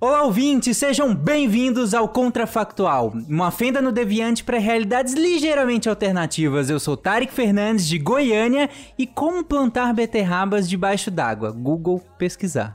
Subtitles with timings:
[0.00, 6.70] Olá, ouvintes, sejam bem-vindos ao Contrafactual, uma fenda no deviante para realidades ligeiramente alternativas.
[6.70, 11.50] Eu sou Tarek Fernandes, de Goiânia, e como plantar beterrabas debaixo d'água.
[11.50, 12.72] Google pesquisar.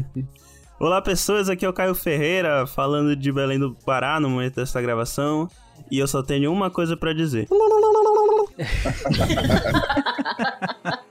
[0.78, 4.82] Olá, pessoas, aqui é o Caio Ferreira, falando de Belém do Pará no momento dessa
[4.82, 5.48] gravação,
[5.90, 7.48] e eu só tenho uma coisa para dizer.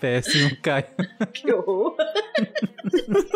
[0.00, 0.86] Péssimo, Caio.
[1.32, 1.94] Que horror.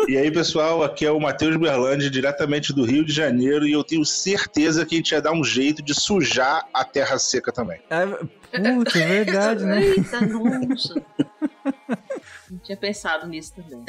[0.07, 3.83] E aí, pessoal, aqui é o Matheus Berlandi, diretamente do Rio de Janeiro, e eu
[3.83, 7.79] tenho certeza que a gente ia dar um jeito de sujar a terra seca também.
[7.89, 8.05] É,
[8.73, 9.83] putz, é verdade, né?
[9.83, 11.05] Eita, nossa.
[12.49, 13.85] Não tinha pensado nisso também.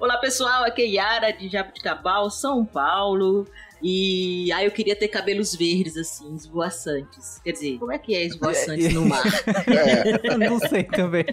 [0.00, 3.46] Olá, pessoal, aqui é Yara de Jabuticabal, São Paulo.
[3.82, 7.38] E aí eu queria ter cabelos verdes, assim, esvoaçantes.
[7.44, 9.22] Quer dizer, como é que é esvoaçantes no mar?
[10.24, 11.26] Eu não sei também.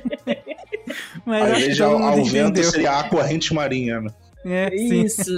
[1.25, 4.09] Mas Ao acho que ao, vento seria a corrente marinha, né?
[4.43, 5.01] É, sim.
[5.01, 5.35] Isso.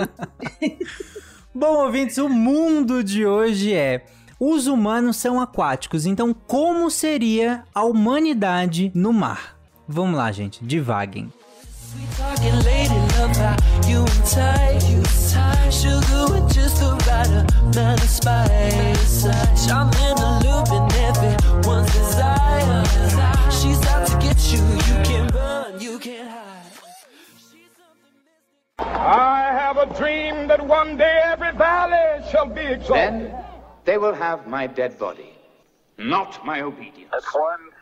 [1.53, 4.05] Bom, ouvintes, o mundo de hoje é.
[4.39, 9.59] Os humanos são aquáticos, então como seria a humanidade no mar?
[9.87, 11.31] Vamos lá, gente, divaguem.
[13.39, 15.71] Sweet talking lady, love how you and tight, you tight.
[15.71, 17.29] Sugar with just the right
[17.61, 19.25] amount of spice.
[19.69, 22.83] I'm in the loop and everyone's desire.
[23.51, 26.45] She's out to get you, you can run, you can't hide.
[28.79, 33.31] I have a dream that one day every valley shall be exalted.
[33.31, 33.35] Then
[33.85, 35.33] they will have my dead body,
[35.97, 37.11] not my obedience.
[37.11, 37.68] That's one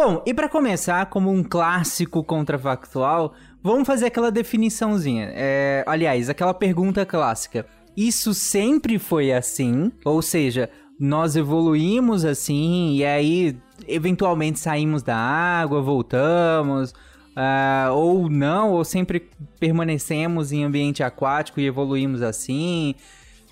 [0.00, 5.32] Bom, e para começar, como um clássico contrafactual, vamos fazer aquela definiçãozinha.
[5.34, 7.66] É, aliás, aquela pergunta clássica.
[7.96, 9.90] Isso sempre foi assim?
[10.04, 10.70] Ou seja,
[11.00, 13.58] nós evoluímos assim e aí
[13.88, 16.94] eventualmente saímos da água, voltamos,
[17.34, 22.94] ah, ou não, ou sempre permanecemos em ambiente aquático e evoluímos assim.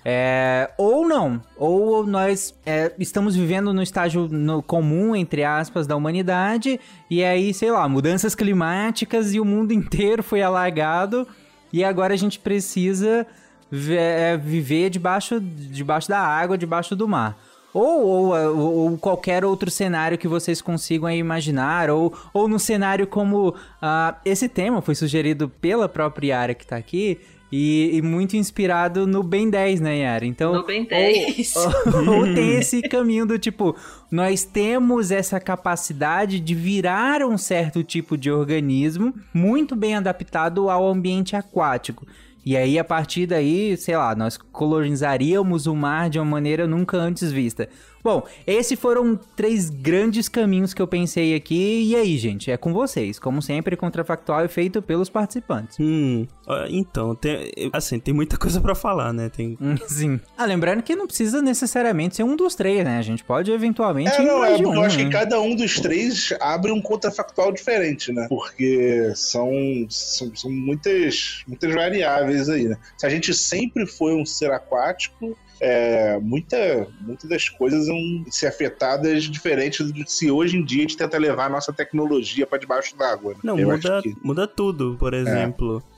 [0.05, 5.95] É, ou não, ou nós é, estamos vivendo no estágio no comum, entre aspas, da
[5.95, 11.27] humanidade, e aí, sei lá, mudanças climáticas e o mundo inteiro foi alagado,
[11.73, 13.27] e agora a gente precisa
[13.89, 17.37] é, viver debaixo, debaixo da água, debaixo do mar.
[17.73, 18.01] Ou,
[18.33, 24.15] ou, ou- qualquer outro cenário que vocês consigam imaginar, ou, ou no cenário como ah,
[24.25, 27.19] esse tema foi sugerido pela própria área que tá aqui,
[27.51, 30.25] e, e muito inspirado no Ben 10, né, Yara?
[30.25, 31.53] Então, No Ben ou- 10.
[31.55, 33.75] Ou, ou tem esse caminho do tipo,
[34.11, 40.87] nós temos essa capacidade de virar um certo tipo de organismo muito bem adaptado ao
[40.87, 42.05] ambiente aquático.
[42.45, 46.95] E aí, a partir daí, sei lá, nós colonizaríamos o mar de uma maneira nunca
[46.97, 47.67] antes vista.
[48.03, 51.83] Bom, esses foram três grandes caminhos que eu pensei aqui.
[51.83, 53.19] E aí, gente, é com vocês.
[53.19, 55.77] Como sempre, contrafactual é feito pelos participantes.
[55.79, 56.25] Hum,
[56.69, 59.29] então, tem, assim, tem muita coisa pra falar, né?
[59.29, 60.19] Tem, Hum, Sim.
[60.37, 62.97] Ah, lembrando que não precisa necessariamente ser um dos três, né?
[62.97, 65.79] A gente pode eventualmente É, não, é, porque eu um, acho que cada um dos
[65.79, 68.27] três abre um contrafactual diferente, né?
[68.29, 69.49] Porque são,
[69.89, 72.77] são, são muitas, muitas variáveis aí, né?
[72.97, 77.97] Se a gente sempre foi um ser aquático, é, muita, muitas das coisas vão
[78.29, 82.45] ser afetadas diferentes de se hoje em dia a gente tenta levar a nossa tecnologia
[82.45, 83.33] para debaixo d'água.
[83.33, 83.39] né?
[83.43, 85.83] Não, Eu muda, que- muda tudo, por exemplo.
[85.93, 85.96] é,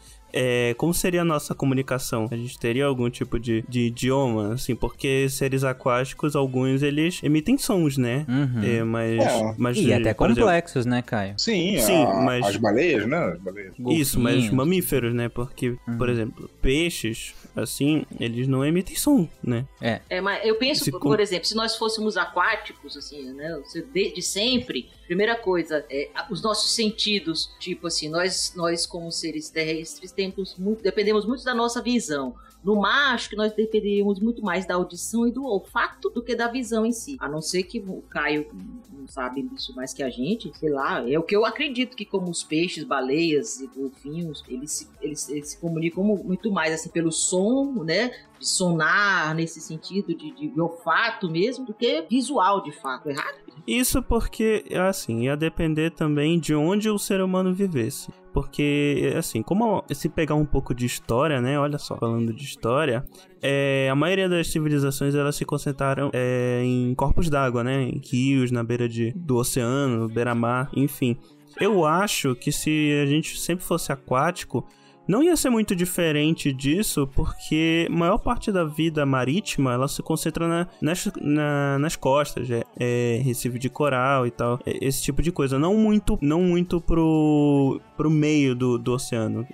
[0.77, 2.27] como seria a nossa comunicação?
[2.31, 7.57] A gente teria algum tipo de, de idioma, assim, porque seres aquáticos, alguns eles emitem
[7.57, 8.25] sons, né?
[8.27, 8.63] Uhum.
[8.63, 9.55] É, mas, É.
[9.57, 11.33] mas E até por exemplo, complexos, né, Caio?
[11.37, 13.17] Sim, Sim, a- mas- as baleias, né?
[13.33, 13.73] As baleias.
[13.89, 15.29] Isso, mas mamíferos, né?
[15.29, 19.65] Porque, por exemplo, peixes, assim, eles não emitem som, né?
[19.81, 23.59] É, mas eu penso, Se por, com- exemplo, se nós fôssemos aquáticos, assim, né?
[23.93, 29.49] De, de sempre, primeira coisa, é, os nossos sentidos, tipo assim, nós, nós como seres
[29.49, 32.35] terrestres temos muito, dependemos muito da nossa visão.
[32.61, 36.35] No mar, acho que nós dependeríamos muito mais da audição e do olfato do que
[36.35, 37.15] da visão em si.
[37.19, 38.47] A não ser que o Caio
[38.91, 42.03] não sabe disso mais que a gente, sei lá, é o que eu acredito que
[42.03, 46.73] como os peixes, baleias e golfinhos, eles se, eles, eles se comunicam mu- muito mais
[46.73, 48.11] assim pelo som, né?
[48.37, 53.09] De sonar nesse sentido de, de olfato mesmo, do que visual de fato.
[53.09, 53.37] Errado?
[53.65, 58.11] Isso porque, assim, ia depender também de onde o ser humano vivesse.
[58.33, 61.59] Porque, assim, como se pegar um pouco de história, né?
[61.59, 63.03] Olha só, falando de história,
[63.41, 67.83] é, a maioria das civilizações elas se concentraram é, em corpos d'água, né?
[67.83, 71.17] Em rios, na beira de, do oceano, beira-mar, enfim.
[71.59, 74.65] Eu acho que se a gente sempre fosse aquático,
[75.09, 80.01] não ia ser muito diferente disso, porque a maior parte da vida marítima ela se
[80.03, 85.01] concentra na- nas, na- nas costas, é, é, Recife de coral e tal, é, esse
[85.03, 85.57] tipo de coisa.
[85.59, 89.45] Não muito, não muito pro, pro meio do, do oceano.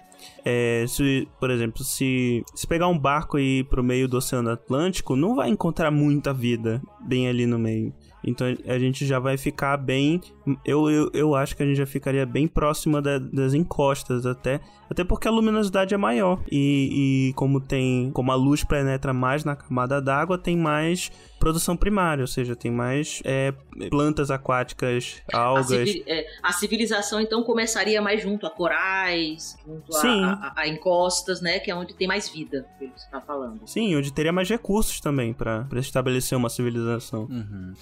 [0.44, 4.50] É, se, por exemplo, se, se pegar um barco e ir pro meio do Oceano
[4.50, 7.94] Atlântico, não vai encontrar muita vida bem ali no meio.
[8.28, 10.20] Então a gente já vai ficar bem.
[10.66, 14.60] Eu, eu, eu acho que a gente já ficaria bem próxima da- das encostas até.
[14.90, 16.42] Até porque a luminosidade é maior.
[16.52, 18.12] E, e como tem.
[18.12, 22.22] Como a luz penetra mais na camada d'água, tem mais produção primária.
[22.24, 23.54] Ou seja, tem mais é,
[23.90, 25.68] plantas aquáticas, A, algas.
[25.68, 30.24] civi- é, a civilização então começaria mais junto a corais, junto a, Sim.
[30.24, 31.60] a- a encostas, né?
[31.60, 33.62] Que é onde tem mais vida, pelo que você tá falando.
[33.68, 37.24] Sim, onde teria mais recursos também pra pra estabelecer uma civilização.
[37.24, 37.74] Uhum.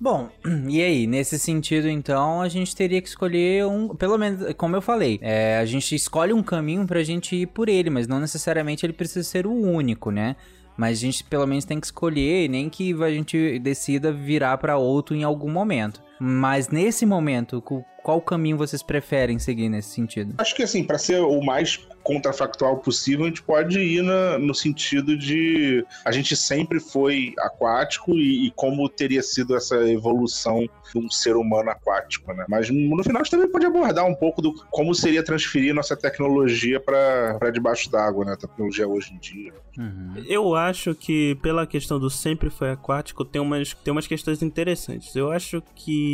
[0.00, 0.28] Bom,
[0.68, 3.88] e aí, nesse sentido, então, a gente teria que escolher um.
[3.88, 7.68] Pelo menos, como eu falei, é, a gente escolhe um caminho pra gente ir por
[7.68, 10.36] ele, mas não necessariamente ele precisa ser o único, né?
[10.76, 14.76] Mas a gente pelo menos tem que escolher, nem que a gente decida virar pra
[14.76, 16.00] outro em algum momento.
[16.20, 17.62] Mas nesse momento,
[18.02, 20.34] qual caminho vocês preferem seguir nesse sentido?
[20.38, 24.54] Acho que assim, para ser o mais contrafactual possível, a gente pode ir na- no
[24.54, 30.98] sentido de a gente sempre foi aquático e, e como teria sido essa evolução de
[30.98, 32.46] um ser humano aquático, né?
[32.48, 35.94] Mas no final a gente também pode abordar um pouco do como seria transferir nossa
[35.94, 38.32] tecnologia para debaixo d'água, né?
[38.32, 39.52] A tecnologia hoje em dia.
[39.76, 40.14] Uhum.
[40.26, 45.14] Eu acho que, pela questão do sempre foi aquático, tem umas, tem umas questões interessantes.
[45.14, 46.07] Eu acho que,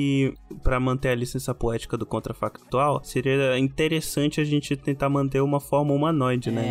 [0.63, 5.93] pra manter a licença poética do contrafactual, seria interessante a gente tentar manter uma forma
[5.93, 6.63] humanoide, né?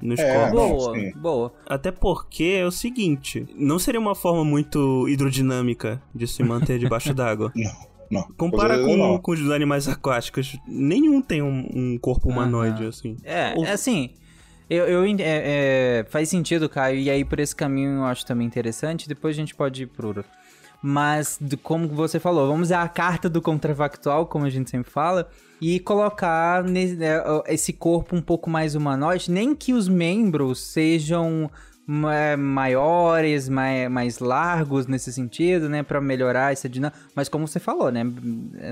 [0.00, 0.04] É.
[0.04, 0.54] no- Nos É, corpos.
[0.60, 1.12] não, Boa, sim.
[1.12, 1.52] boa.
[1.66, 7.14] Até porque é o seguinte: não seria uma forma muito hidrodinâmica de se manter debaixo
[7.14, 7.52] d'água.
[8.10, 8.22] Não.
[8.36, 9.18] Compara Com não.
[9.18, 13.16] com os animais aquáticos, nenhum tem um, um corpo humanoide, assim.
[13.24, 14.10] É, Ou- é assim.
[14.68, 18.46] Eu, eu é- é, faz sentido, Caio, e aí por esse caminho eu acho também
[18.46, 19.08] interessante.
[19.08, 20.24] Depois a gente pode ir pro outro.
[20.82, 24.90] Mas, do- como você falou, vamos usar a carta do contrafactual, como a gente sempre
[24.90, 25.28] fala,
[25.60, 29.30] e colocar nesse- é, esse corpo um pouco mais humanoide.
[29.30, 31.48] Nem que os membros sejam
[31.86, 35.82] ma- maiores, mai- mais largos nesse sentido, né?
[35.84, 36.98] Pra melhorar essa dinâmica.
[37.14, 38.02] Mas como você falou, né?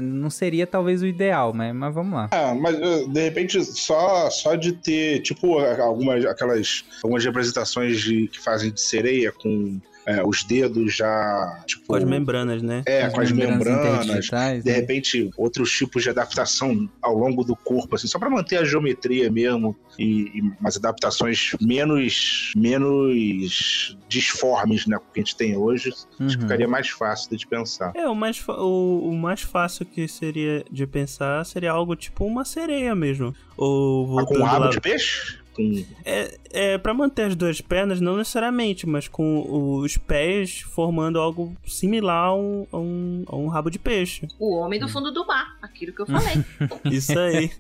[0.03, 2.29] Não seria talvez o ideal, mas, mas vamos lá.
[2.33, 8.27] Ah, mas eh, de repente só, só de ter, tipo, algumas aquelas algumas representações de,
[8.29, 12.83] que fazem de sereia com eh, os dedos já, tipo, Com as membranas, né?
[12.87, 14.77] é, com as membranas, interdigitais, de né?
[14.77, 19.31] repente outros tipos de adaptação ao longo do corpo, assim, só para manter a geometria
[19.31, 26.07] mesmo e, e umas adaptações menos menos disformes, né, que a gente tem hoje, acho
[26.17, 26.41] que Uhum.
[26.43, 27.93] ficaria mais fácil de pensar.
[27.95, 32.45] É, o mais, o, o mais fácil que seria de pensar seria algo tipo uma
[32.45, 33.35] sereia mesmo.
[33.57, 35.39] Ou Ah, com voltando rabo lá- de peixe?
[35.61, 35.95] Com...
[36.05, 41.57] É, é para manter as duas pernas, não necessariamente, mas com os pés formando algo
[41.67, 44.29] similar a um, a um, a um rabo de peixe.
[44.39, 46.45] O homem do fundo do mar, aquilo que eu falei.
[46.91, 47.51] Isso aí.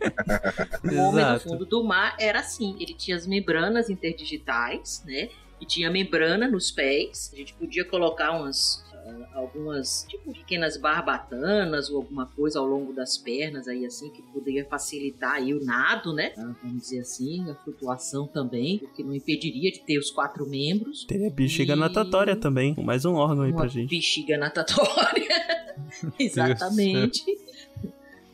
[0.85, 1.49] O homem do Exato.
[1.49, 5.29] fundo do mar era assim, ele tinha as membranas interdigitais, né?
[5.61, 7.31] E tinha membrana nos pés.
[7.35, 8.83] A gente podia colocar umas
[9.35, 14.65] algumas tipo pequenas barbatanas ou alguma coisa ao longo das pernas aí assim que poderia
[14.67, 16.33] facilitar aí o nado, né?
[16.39, 20.49] Ah, Vamos dizer assim, a flutuação também, o que não impediria de ter os quatro
[20.49, 21.05] membros.
[21.05, 22.75] Teria bexiga E- natatória também.
[22.83, 23.89] Mais um órgão aí uma pra gente.
[23.91, 25.29] bexiga natatória.
[26.19, 27.23] Exatamente.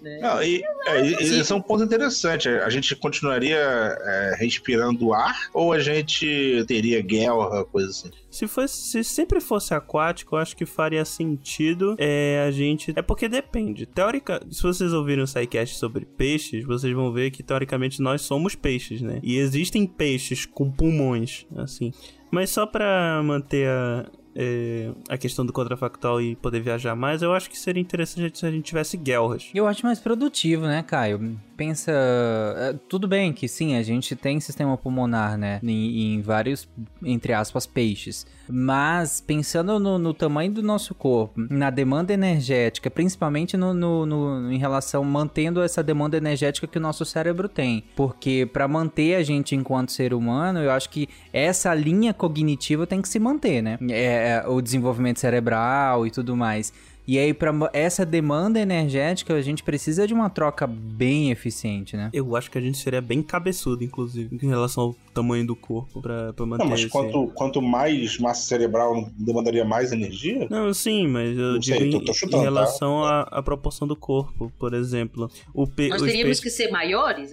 [0.06, 0.18] Né?
[0.20, 2.48] Não, e, é, e- esse é um ponto interessante.
[2.48, 8.10] A gente continuaria é, respirando ar ou a gente teria guerra, coisa assim?
[8.30, 12.92] Se, fosse, se sempre fosse aquático, eu acho que faria sentido é, a gente.
[12.94, 13.86] É porque depende.
[13.86, 18.54] Teórica, se vocês ouviram o SciCast sobre peixes, vocês vão ver que teoricamente nós somos
[18.54, 19.20] peixes, né?
[19.22, 21.92] E existem peixes com pulmões, assim.
[22.30, 24.06] Mas só pra manter a,
[24.36, 28.44] é, a questão do contrafactual e poder viajar mais, eu acho que seria interessante se
[28.44, 29.48] a gente tivesse guelras.
[29.54, 31.38] Eu acho mais produtivo, né, Caio?
[31.56, 31.90] Pensa.
[31.92, 35.58] é, Tudo bem que sim, a gente tem sistema pulmonar, né?
[35.62, 36.68] Em, em vários,
[37.02, 38.26] entre aspas, peixes.
[38.48, 44.52] Mas pensando no, no tamanho do nosso corpo, na demanda energética, principalmente no, no- no-
[44.52, 47.84] em relação mantendo essa demanda energética que o nosso cérebro tem.
[47.96, 53.02] Porque para manter a gente enquanto ser humano, eu acho que essa linha cognitiva tem
[53.02, 53.78] que se manter, né?
[53.90, 56.72] É, é, o desenvolvimento cerebral e tudo mais.
[57.06, 62.10] E aí, para essa demanda energética, a gente precisa de uma troca bem eficiente, né?
[62.12, 66.02] Eu acho que a gente seria bem cabeçudo, inclusive, em relação ao tamanho do corpo
[66.02, 66.88] pra, pra manter Não, mas esse...
[66.90, 70.48] quanto, quanto mais massa cerebral demandaria mais energia?
[70.50, 72.44] Não, sim, mas eu Não digo sei, tô- em, tô chutando, em tá?
[72.44, 75.30] relação à, à proporção do corpo, por exemplo.
[75.54, 75.88] O pe...
[75.88, 77.30] Nós os teríamos que ser maiores?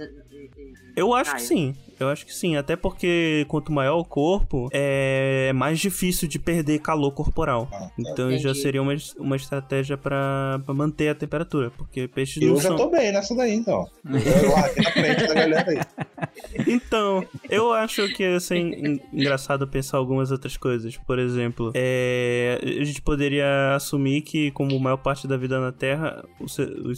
[0.95, 1.75] Eu acho que sim.
[1.99, 2.55] Eu acho que sim.
[2.55, 7.67] Até porque quanto maior o corpo, é mais difícil de perder calor corporal.
[7.71, 7.91] Ah, tá.
[7.97, 8.59] Então já Entendi.
[8.61, 11.71] seria uma, uma estratégia pra, pra manter a temperatura.
[11.71, 12.77] Porque peixes não Eu já são.
[12.77, 13.87] tô bem nessa daí, então.
[14.05, 15.79] Eu na frente da galera aí.
[16.67, 20.95] Então, eu acho que ia ser en- engraçado pensar algumas outras coisas.
[20.97, 26.23] Por exemplo, é, a gente poderia assumir que, como maior parte da vida na Terra,
[26.39, 26.53] os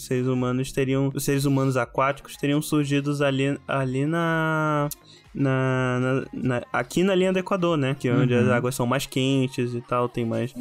[0.06, 1.12] seres humanos teriam.
[1.14, 3.35] Os seres humanos aquáticos teriam surgido ali,
[3.68, 4.90] ali na.
[5.38, 7.94] Na, na- na- aqui na linha do Equador, né?
[8.00, 8.40] Que é onde Uhum.
[8.40, 10.54] as águas são mais quentes e tal, tem mais,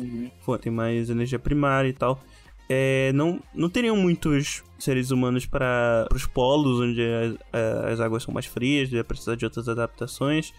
[0.44, 2.20] pô, tem mais energia primária e tal.
[2.68, 7.00] É, não, não teriam muitos seres humanos para os polos, onde
[7.52, 10.52] as, as águas são mais frias, ia precisar de outras adaptações.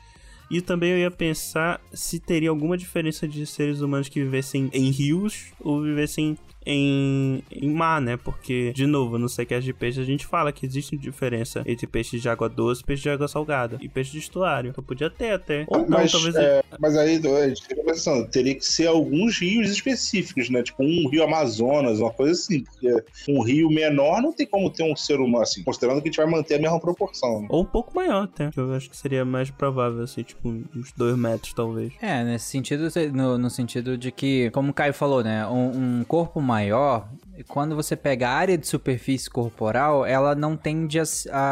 [0.49, 4.91] E também eu ia pensar se teria alguma diferença de seres humanos que vivessem em
[4.91, 8.17] rios ou vivessem em, em mar, né?
[8.17, 12.21] Porque, de novo, no sequer de peixe a gente fala que existe diferença entre peixes
[12.21, 13.77] de água doce e peixes de água salgada.
[13.81, 14.69] E peixes de estuário.
[14.69, 15.65] Então podia ter até.
[15.67, 16.35] Ou não, mas, talvez.
[16.35, 20.63] é, mas aí a gente fica pensando, teria que ser alguns rios específicos, né?
[20.63, 22.63] Tipo um rio Amazonas, uma coisa assim.
[22.63, 26.11] Porque um rio menor não tem como ter um ser humano assim, considerando que a
[26.11, 27.41] gente vai manter a mesma proporção.
[27.41, 27.47] né?
[27.49, 28.49] Ou um pouco maior até.
[28.51, 31.93] Que eu acho que seria mais provável, assim, tipo, uns dois metros, talvez.
[32.01, 35.45] É, nesse sentido, no, no sentido de que, como o Caio falou, né?
[35.47, 37.09] Um, um corpo maior,
[37.49, 41.03] quando você pega a área de superfície corporal, ela não tende a,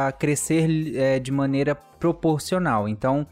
[0.08, 2.88] a crescer é, de maneira proporcional.
[2.88, 3.28] Então,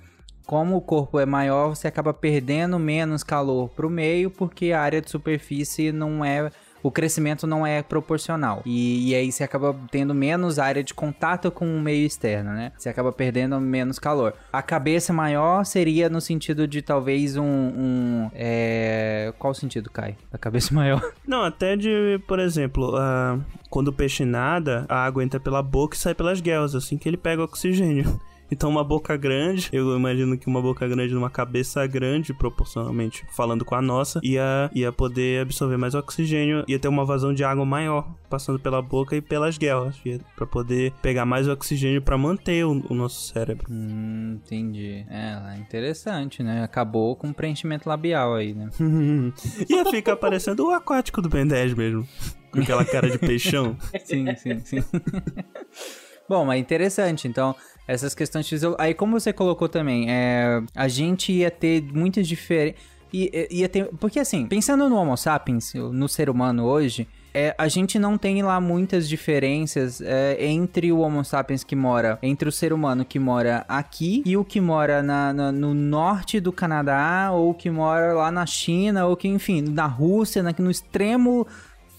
[0.46, 4.82] como o corpo é maior, você acaba perdendo menos calor para o meio, porque a
[4.82, 6.52] área de superfície não é.
[6.84, 8.62] O crescimento não é proporcional.
[8.66, 12.72] E, e aí você acaba tendo menos área de contato com o meio externo, né?
[12.78, 14.34] Você acaba perdendo menos calor.
[14.52, 17.44] A cabeça maior seria no sentido de talvez um.
[17.44, 19.34] um é...
[19.38, 20.16] Qual o sentido, Kai?
[20.32, 21.02] A cabeça maior.
[21.28, 25.96] Não, até de, por exemplo, ah, quando o peixe nada, a água entra pela boca
[25.96, 28.20] e sai pelas guelas, assim que ele pega oxigênio.
[28.52, 33.64] Então, uma boca grande, eu imagino que uma boca grande numa cabeça grande, proporcionalmente falando
[33.64, 37.66] com a nossa, ia, ia poder absorver mais oxigênio, ia ter uma vazão de água
[37.66, 39.96] maior, passando pela boca e pelas guelas,
[40.36, 43.68] pra poder pegar mais oxigênio pra manter o, o nosso cérebro.
[43.72, 45.06] Hum, entendi.
[45.10, 46.64] É, interessante, né?
[46.64, 48.70] Acabou com preenchimento labial aí, né?
[49.70, 52.06] ia ficar parecendo o aquático do Ben 10 mesmo,
[52.52, 53.78] com aquela cara de peixão.
[54.04, 54.78] Sim, sim, sim.
[56.32, 57.28] Bom, mas interessante.
[57.28, 57.54] Então,
[57.86, 62.26] essas questões de isolo- Aí, como você colocou também, é, a gente ia ter muitas
[62.26, 62.80] diferenças.
[63.14, 63.88] Ia ter.
[64.00, 67.06] Porque assim, pensando no Homo sapiens, no ser humano hoje.
[67.34, 72.18] é, a gente não tem lá muitas diferenças é, entre o Homo sapiens que mora,
[72.22, 76.40] entre o ser humano que mora aqui e o que mora na- na- no norte
[76.42, 80.70] do Canadá, ou que mora lá na China, ou que, enfim, na Rússia, na- no
[80.70, 81.48] extremo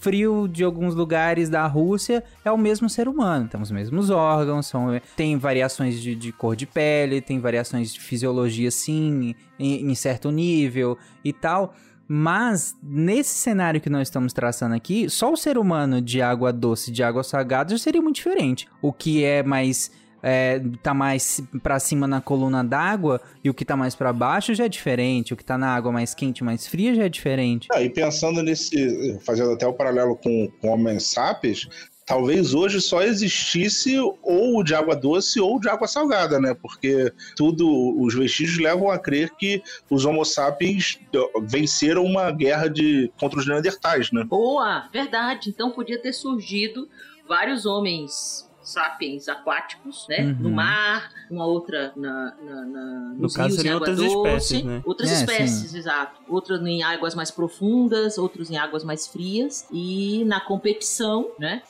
[0.03, 3.47] frio de alguns lugares da Rússia é o mesmo ser humano.
[3.47, 8.01] Temos os mesmos órgãos, são, tem variações de, de cor de pele, tem variações de
[8.01, 11.73] fisiologia, sim, em, em certo nível e tal.
[12.05, 16.91] Mas nesse cenário que nós estamos traçando aqui, só o ser humano de água doce
[16.91, 18.67] de água salgada já seria muito diferente.
[18.81, 19.89] O que é mais
[20.23, 24.55] é, tá mais pra cima na coluna d'água e o que tá mais pra baixo
[24.55, 25.33] já é diferente.
[25.33, 27.67] O que tá na água mais quente, mais fria já é diferente.
[27.73, 31.67] Ah, e pensando nesse, fazendo até o paralelo com, com o Homem Sapiens,
[32.05, 36.53] talvez hoje só existisse ou de água doce ou de água salgada, né?
[36.53, 40.99] Porque tudo, os vestígios levam a crer que os Homo sapiens
[41.43, 44.23] venceram uma guerra de, contra os Neandertais, né?
[44.23, 45.49] Boa, verdade.
[45.49, 46.87] Então podia ter surgido
[47.27, 50.21] vários homens sapiens aquáticos, né?
[50.21, 50.35] Uhum.
[50.39, 54.15] No mar, uma outra na, na, na, No nos caso, rios em água outras doce,
[54.17, 54.81] espécies, né?
[54.85, 56.21] Outras É, espécies, exato.
[56.27, 59.67] Outras em águas mais profundas, outros em águas mais frias.
[59.71, 61.61] E na competição, né?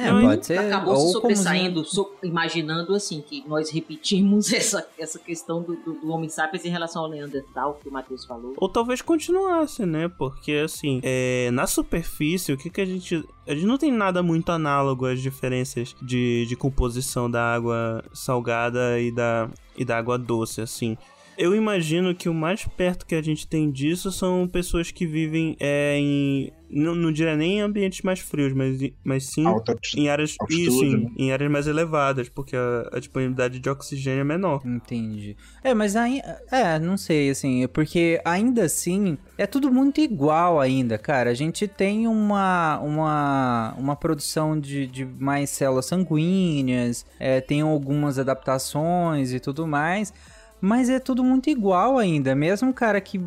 [0.00, 0.58] É, Não, pode ser.
[0.58, 6.10] acabou se sobressaindo, so- imaginando assim, que nós repetimos essa, essa questão do, do, do
[6.10, 8.54] Homem Sapiens em relação ao Neandertal, que o Matheus falou.
[8.56, 10.08] Ou talvez continuasse, né?
[10.08, 13.24] Porque, assim, é, na superfície, o que que a gente...
[13.46, 19.00] A gente não tem nada muito análogo às diferenças de, de composição da água salgada
[19.00, 20.96] e da, e da água doce, assim.
[21.40, 25.56] Eu imagino que o mais perto que a gente tem disso são pessoas que vivem
[25.58, 26.52] é, em...
[26.68, 30.36] Não, não diria nem em ambientes mais frios, mas, mas sim Alta em áreas...
[30.38, 31.10] altitude, Isso, em, né?
[31.16, 34.60] em áreas mais elevadas, porque a, a disponibilidade de oxigênio é menor.
[34.66, 35.34] Entendi.
[35.64, 36.20] É, mas aí.
[36.52, 41.30] É, não sei, assim, porque ainda assim é tudo muito igual ainda, cara.
[41.30, 48.18] A gente tem uma, uma, uma produção de, de mais células sanguíneas, é, tem algumas
[48.18, 50.12] adaptações e tudo mais.
[50.60, 52.34] Mas é tudo muito igual ainda.
[52.34, 53.18] Mesmo o cara que.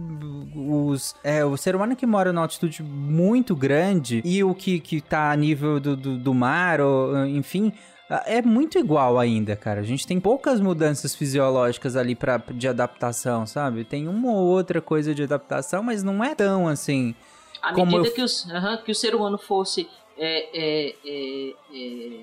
[0.55, 5.01] Os, é, o ser humano que mora numa altitude muito grande e o que, que
[5.01, 7.73] tá a nível do, do, do mar, ou, enfim,
[8.25, 9.79] é muito igual ainda, cara.
[9.81, 13.83] A gente tem poucas mudanças fisiológicas ali pra, de adaptação, sabe?
[13.83, 17.15] Tem uma ou outra coisa de adaptação, mas não é tão assim.
[17.61, 18.45] À Como medida eu- que, os,
[18.85, 19.87] que o ser humano fosse
[20.17, 22.19] é, é, é, é,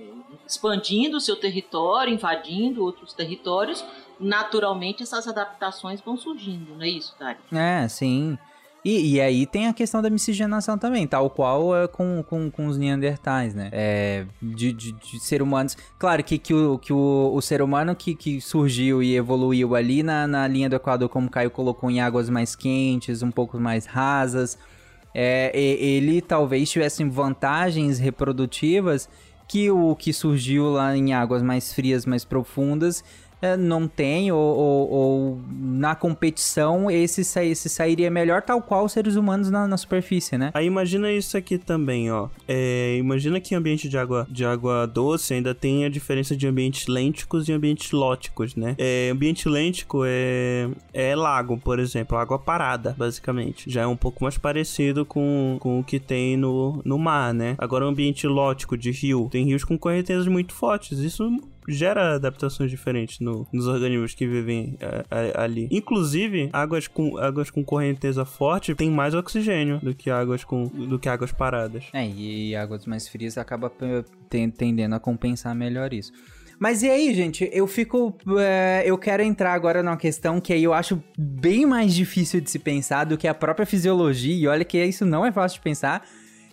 [0.47, 3.85] expandindo o seu território, invadindo outros territórios,
[4.21, 7.39] naturalmente essas adaptações vão surgindo, não é isso, Dari?
[7.53, 8.39] É, sim.
[8.85, 12.67] E, e aí tem a questão da miscigenação também, tal qual é com, com, com
[12.67, 13.69] os Neandertais, né?
[13.73, 15.77] É, de, de, de ser humanos.
[15.99, 20.03] Claro que, que, o, que o, o ser humano que, que surgiu e evoluiu ali
[20.03, 23.85] na, na linha do Equador, como Caio colocou, em águas mais quentes, um pouco mais
[23.85, 24.59] rasas,
[25.15, 29.09] é, ele talvez tivesse vantagens reprodutivas
[29.47, 33.05] que o que surgiu lá em águas mais frias, mais profundas,
[33.59, 39.17] não tem, ou, ou- ou na competição esse, esse sairia melhor, tal qual os seres
[39.17, 40.51] humanos na, na superfície, né?
[40.55, 42.29] Aí imagina isso aqui também, ó.
[42.49, 46.47] É, imagina que em ambiente de água, de água doce ainda tem a diferença de
[46.47, 48.75] ambientes lênticos e ambientes lóticos, né?
[48.79, 53.71] É, ambiente lêntico é, é lago, por exemplo, água parada, basicamente.
[53.71, 57.55] Já é um pouco mais parecido com, com o que tem no, no mar, né?
[57.59, 60.99] Agora ambiente lótico de rio, tem rios com correntezas muito fortes.
[60.99, 61.29] Isso
[61.71, 65.69] gera adaptações diferentes no- nos organismos que vivem é, a- ali.
[65.71, 70.99] Inclusive, águas com, águas com correnteza forte tem mais oxigênio do que águas com do
[70.99, 71.85] que águas paradas.
[71.93, 73.73] É, e águas mais frias acaba
[74.29, 76.13] tendendo a compensar melhor isso.
[76.59, 77.49] Mas e aí, gente?
[77.53, 78.15] Eu fico.
[78.39, 82.51] é, eu quero entrar agora numa questão que aí eu acho bem mais difícil de
[82.51, 85.63] se pensar do que a própria fisiologia, e olha que isso não é fácil de
[85.65, 86.07] pensar.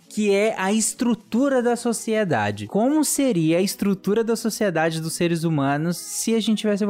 [0.08, 2.66] Que é a estrutura da sociedade.
[2.66, 6.84] Como seria a estrutura da sociedade dos seres humanos se a gente tivesse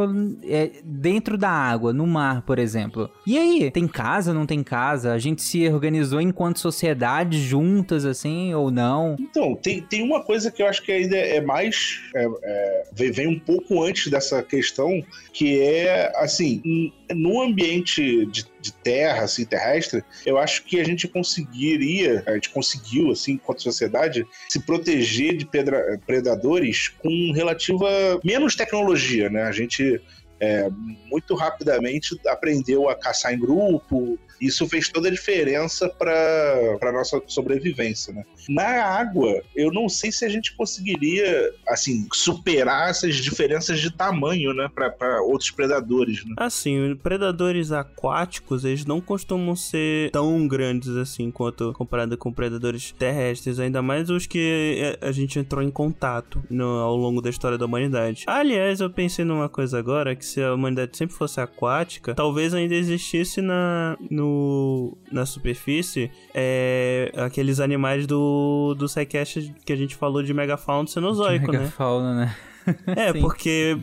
[0.45, 3.11] é, dentro da água, no mar, por exemplo?
[3.27, 3.71] E aí?
[3.71, 5.13] Tem casa, não tem casa?
[5.13, 9.17] A gente se organizou enquanto sociedade juntas, assim, ou não?
[9.19, 12.01] Então, tem, tem uma coisa que eu acho que ainda é mais.
[12.15, 15.03] é, é, vem, um pouco antes dessa questão,
[15.33, 21.09] que é, assim, no ambiente de, de terra, assim, terrestre, eu acho que a gente
[21.09, 25.49] conseguiria, a gente conseguiu, assim, enquanto sociedade, se proteger de
[26.07, 27.89] predadores com relativa
[28.25, 29.43] menos tecnologia, né?
[29.43, 30.01] A gente.
[30.40, 30.68] É,
[31.11, 34.18] muito rapidamente aprendeu a caçar em grupo.
[34.40, 38.22] Isso fez toda a diferença para a nossa sobrevivência, né?
[38.48, 44.55] Na água, eu não sei se a gente conseguiria, assim, superar essas diferenças de tamanho,
[44.55, 46.35] né, para outros predadores, né?
[46.37, 53.59] Assim, predadores aquáticos, eles não costumam ser tão grandes assim quanto comparado com predadores terrestres,
[53.59, 57.59] ainda mais os que eh, a gente entrou em contato no- ao longo da história
[57.59, 58.22] da humanidade.
[58.27, 62.75] Aliás, eu pensei numa coisa agora, que se a humanidade sempre fosse aquática, talvez ainda
[62.75, 70.23] existisse na, no, na superfície é, aqueles animais do, do Psycast que a gente falou
[70.23, 71.59] de megafauna do Cenozoico, né?
[71.59, 72.37] Megafauna, né?
[72.87, 73.21] É, Sim.
[73.21, 73.79] porque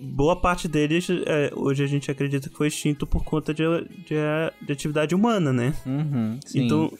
[0.00, 3.62] boa parte deles é, hoje a gente acredita que foi extinto por conta de,
[4.06, 4.16] de,
[4.62, 5.74] de atividade humana, né?
[5.84, 6.64] Uhum, sim.
[6.64, 6.90] Então,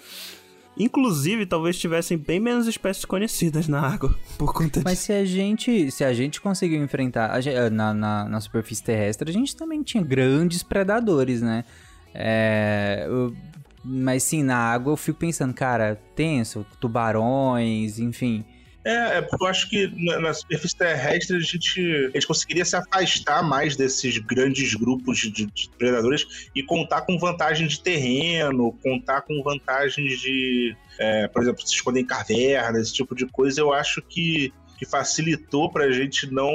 [0.76, 5.06] inclusive, talvez tivessem bem menos espécies conhecidas na água por conta Mas disso.
[5.06, 8.82] se a gente, se a gente conseguiu enfrentar a gen- eh, na, na, na superfície
[8.82, 11.64] terrestre, a gente também tinha grandes predadores, né?
[12.14, 13.34] É, eu-
[13.82, 18.44] mas sim, na água eu fico pensando, cara, tenso, tubarões, enfim.
[18.84, 22.64] É, é porque eu acho que na, na superfície terrestre a gente, a gente conseguiria
[22.64, 28.72] se afastar mais desses grandes grupos de, de predadores e contar com vantagens de terreno,
[28.82, 33.60] contar com vantagens de, é, por exemplo, se esconder em cavernas, esse tipo de coisa.
[33.60, 36.48] Eu acho que que facilitou pra gente não.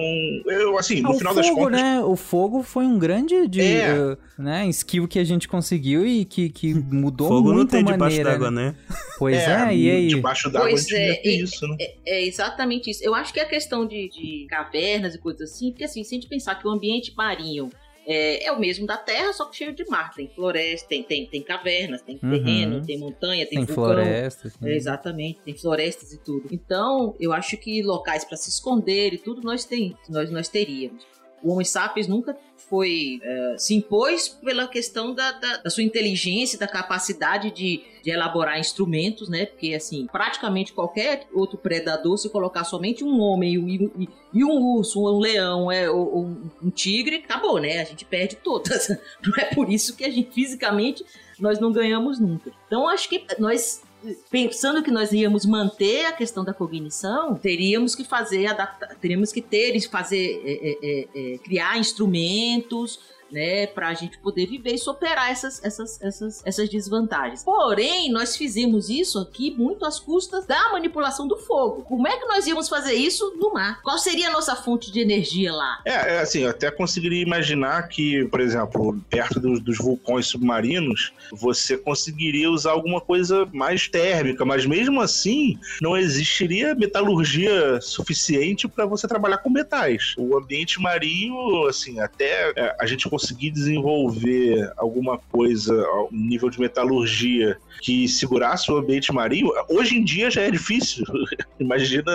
[0.48, 1.80] Eu, assim, no Ah, o final fogo, das contas.
[1.80, 2.00] né?
[2.02, 3.88] O fogo foi um grande de, É.
[3.92, 7.72] eh, né, skill que a gente conseguiu e que, que mudou Fogo não muito a
[7.78, 8.32] tem debaixo maneira.
[8.32, 8.76] d'água, né?
[9.20, 10.08] Pois é, e aí?
[10.08, 11.76] Debaixo d'água a Pois gente é, devia ter e- isso, né?
[11.80, 13.04] É, é exatamente isso.
[13.04, 16.16] Eu acho que é a questão de, de cavernas e coisas assim, porque assim, se
[16.16, 17.70] a gente pensar que o ambiente marinho
[18.08, 20.14] é, é o mesmo da Terra, só que cheio de mar.
[20.14, 22.30] Tem floresta, tem, tem, tem cavernas, tem Uhum.
[22.32, 23.84] terreno, tem montanha, tem, Tem vulcão.
[23.96, 24.48] floresta.
[24.48, 24.58] assim.
[24.70, 26.48] É, exatamente, tem florestas e tudo.
[26.52, 31.06] Então, eu acho que locais para se esconder e tudo nós, tem, nós, nós teríamos.
[31.44, 32.36] O Homo sapiens nunca
[32.70, 38.10] foi eh, se impôs pela questão da, da, da sua inteligência, da capacidade de, de
[38.12, 39.46] elaborar instrumentos, né?
[39.46, 44.44] Porque assim, praticamente qualquer outro predador, se colocar somente um homem e, um- e e
[44.44, 47.80] um urso, um leão, é, ou um, um tigre, acabou, né?
[47.80, 48.90] A gente perde todas.
[49.26, 51.06] Não é por isso que a gente fisicamente
[51.40, 52.52] nós não ganhamos nunca.
[52.68, 53.82] Então acho que nós
[54.30, 59.42] pensando que nós íamos manter a questão da cognição, teríamos que fazer adaptar, teríamos que
[59.42, 63.00] ter fazer é, é, é, é, criar instrumentos
[63.32, 67.44] né, para a gente poder viver e superar essas, essas, essas, essas desvantagens.
[67.44, 71.84] Porém, nós fizemos isso aqui muito às custas da manipulação do fogo.
[71.84, 73.82] Como é que nós íamos fazer isso no mar?
[73.82, 75.80] Qual seria a nossa fonte de energia lá?
[75.86, 81.14] É, é, assim, eu até conseguiria imaginar que, por exemplo, perto dos, dos vulcões submarinos,
[81.32, 88.86] você conseguiria usar alguma coisa mais térmica, mas mesmo assim, não existiria metalurgia suficiente para
[88.86, 90.14] você trabalhar com metais.
[90.18, 95.74] O ambiente marinho, assim, até é, a gente conseguir desenvolver alguma coisa,
[96.12, 101.06] um nível de metalurgia que segurasse o ambiente marinho, hoje em dia já é difícil.
[101.60, 102.12] Imagina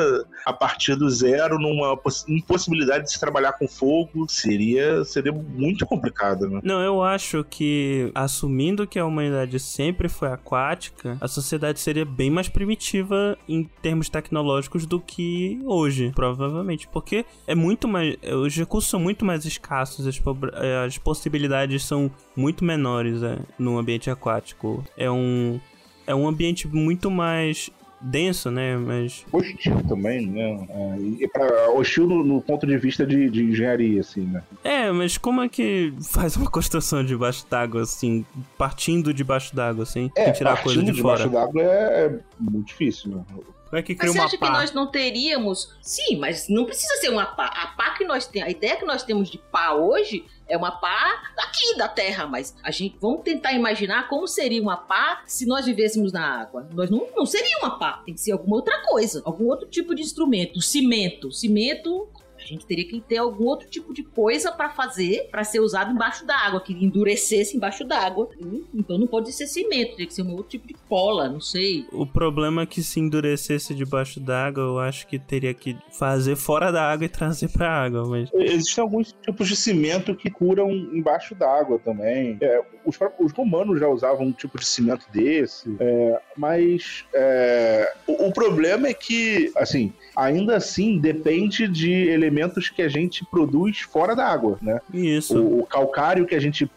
[0.46, 5.84] a partir do zero numa poss- impossibilidade de se trabalhar com fogo, seria, seria muito
[5.86, 6.60] complicado, né?
[6.62, 12.30] Não, eu acho que, assumindo que a humanidade sempre foi aquática, a sociedade seria bem
[12.30, 16.88] mais primitiva em termos tecnológicos do que hoje, provavelmente.
[16.88, 18.16] Porque é muito mais.
[18.42, 20.20] Os recursos são muito mais escassos, as,
[20.54, 24.84] eh, as possibilidades são muito menores é, no ambiente aquático.
[24.96, 25.60] É um.
[26.06, 28.76] É um ambiente muito mais denso, né?
[28.76, 29.24] Mas.
[29.30, 30.66] Hostil também, né?
[30.68, 34.42] É, e pra, hostil no, no ponto de vista de, de engenharia, assim, né?
[34.64, 38.26] É, mas como é que faz uma construção debaixo d'água, assim,
[38.58, 41.22] partindo debaixo d'água, assim, É, tirar a coisa partindo de fora?
[41.22, 43.24] debaixo d'água é, é muito difícil, né?
[43.72, 45.72] É que Mas cria você uma acha que nós não teríamos.
[45.80, 47.46] Sim, mas não precisa ser uma pá.
[47.46, 48.48] A pá que nós temos.
[48.48, 52.26] A ideia que nós temos de pá hoje é uma pá daqui da Terra.
[52.26, 52.96] Mas a gente.
[53.00, 56.68] Vamos tentar imaginar como seria uma pá se nós vivêssemos na água.
[56.72, 58.02] Nós não, não seria uma pá.
[58.04, 59.22] Tem que ser alguma outra coisa.
[59.24, 60.60] Algum outro tipo de instrumento.
[60.60, 61.30] Cimento.
[61.30, 62.08] Cimento.
[62.50, 65.92] A gente teria que ter algum outro tipo de coisa para fazer, para ser usado
[65.92, 68.28] embaixo d'água, que endurecesse embaixo d'água.
[68.74, 71.86] Então não pode ser cimento, teria que ser um outro tipo de cola, não sei.
[71.92, 76.72] O problema é que se endurecesse debaixo d'água, eu acho que teria que fazer fora
[76.72, 78.28] da água e trazer pra água, mas...
[78.34, 82.36] Existem alguns tipos de cimento que curam embaixo d'água também.
[82.40, 88.26] É, os, os romanos já usavam um tipo de cimento desse, é, mas é, o,
[88.26, 92.39] o problema é que, assim, ainda assim depende de elementos
[92.70, 94.80] que a gente produz fora da água, né?
[94.92, 95.38] Isso.
[95.40, 96.70] O, o calcário que a gente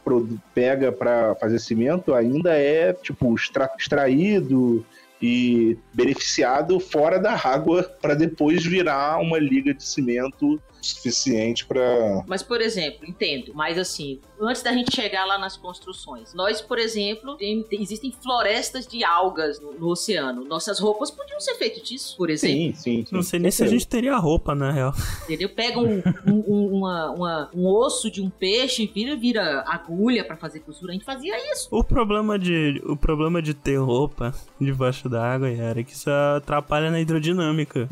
[0.53, 4.85] pega para fazer cimento ainda é, tipo, extra- extraído
[5.21, 12.41] e beneficiado fora da água para depois virar uma liga de cimento suficiente para Mas,
[12.43, 17.35] por exemplo, entendo, mas assim, antes da gente chegar lá nas construções, nós, por exemplo,
[17.37, 20.43] tem- tem- existem florestas de algas no, no oceano.
[20.45, 22.55] Nossas roupas podiam ser feitas disso, por exemplo.
[22.57, 23.15] Sim, sim, sim.
[23.15, 24.93] Não sei nem se a gente teria roupa, na real.
[25.23, 25.49] Entendeu?
[25.49, 30.35] Pega um, um- um- uma- uma- um osso de um peixe, vira, vira agulha pra
[30.37, 30.91] fazer costura.
[30.91, 31.67] A gente fazia isso.
[31.71, 36.09] O problema de, o problema de ter roupa debaixo da água, Yara, é que isso
[36.09, 37.87] atrapalha na hidrodinâmica.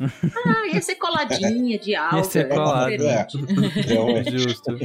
[0.45, 2.23] Ah, ia ser coladinha de alga.
[2.23, 2.55] ser era
[2.89, 3.27] colado.
[3.27, 3.87] diferente.
[3.87, 4.37] Realmente.
[4.37, 4.77] Justo.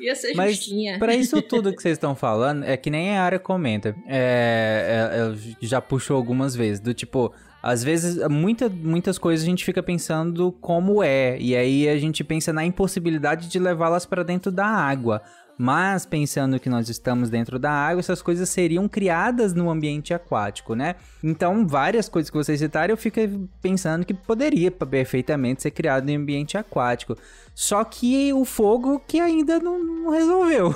[0.00, 0.98] Ia ser Mas justinha.
[0.98, 3.94] Pra isso tudo que vocês estão falando, é que nem a área comenta.
[4.06, 9.64] É, é, já puxou algumas vezes, do tipo, às vezes, muita, muitas coisas a gente
[9.64, 14.50] fica pensando como é, e aí a gente pensa na impossibilidade de levá-las pra dentro
[14.50, 15.22] da água.
[15.58, 20.74] Mas pensando que nós estamos dentro da água, essas coisas seriam criadas no ambiente aquático,
[20.74, 20.96] né?
[21.22, 23.20] Então, várias coisas que vocês citaram, eu fico
[23.60, 27.16] pensando que poderia perfeitamente ser criado em ambiente aquático.
[27.54, 30.74] Só que o fogo que ainda não, não resolveu.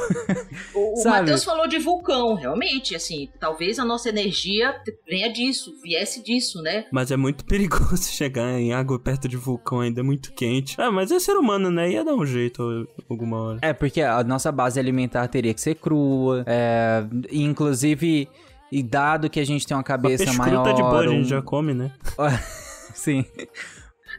[0.74, 1.04] O, o?
[1.08, 4.74] Matheus falou de vulcão, realmente, assim, talvez a nossa energia
[5.08, 6.84] venha disso, viesse disso, né?
[6.92, 10.76] Mas é muito perigoso chegar em água perto de vulcão, ainda é muito quente.
[10.78, 11.90] Ah, mas é ser humano, né?
[11.90, 13.58] Ia dar um jeito alguma hora.
[13.62, 16.44] É, porque a nossa base alimentar teria que ser crua.
[16.46, 18.28] É, inclusive,
[18.70, 20.64] e dado que a gente tem uma cabeça maior.
[20.64, 21.92] tá de boa, a gente um- já come, né?
[22.94, 23.24] Sim.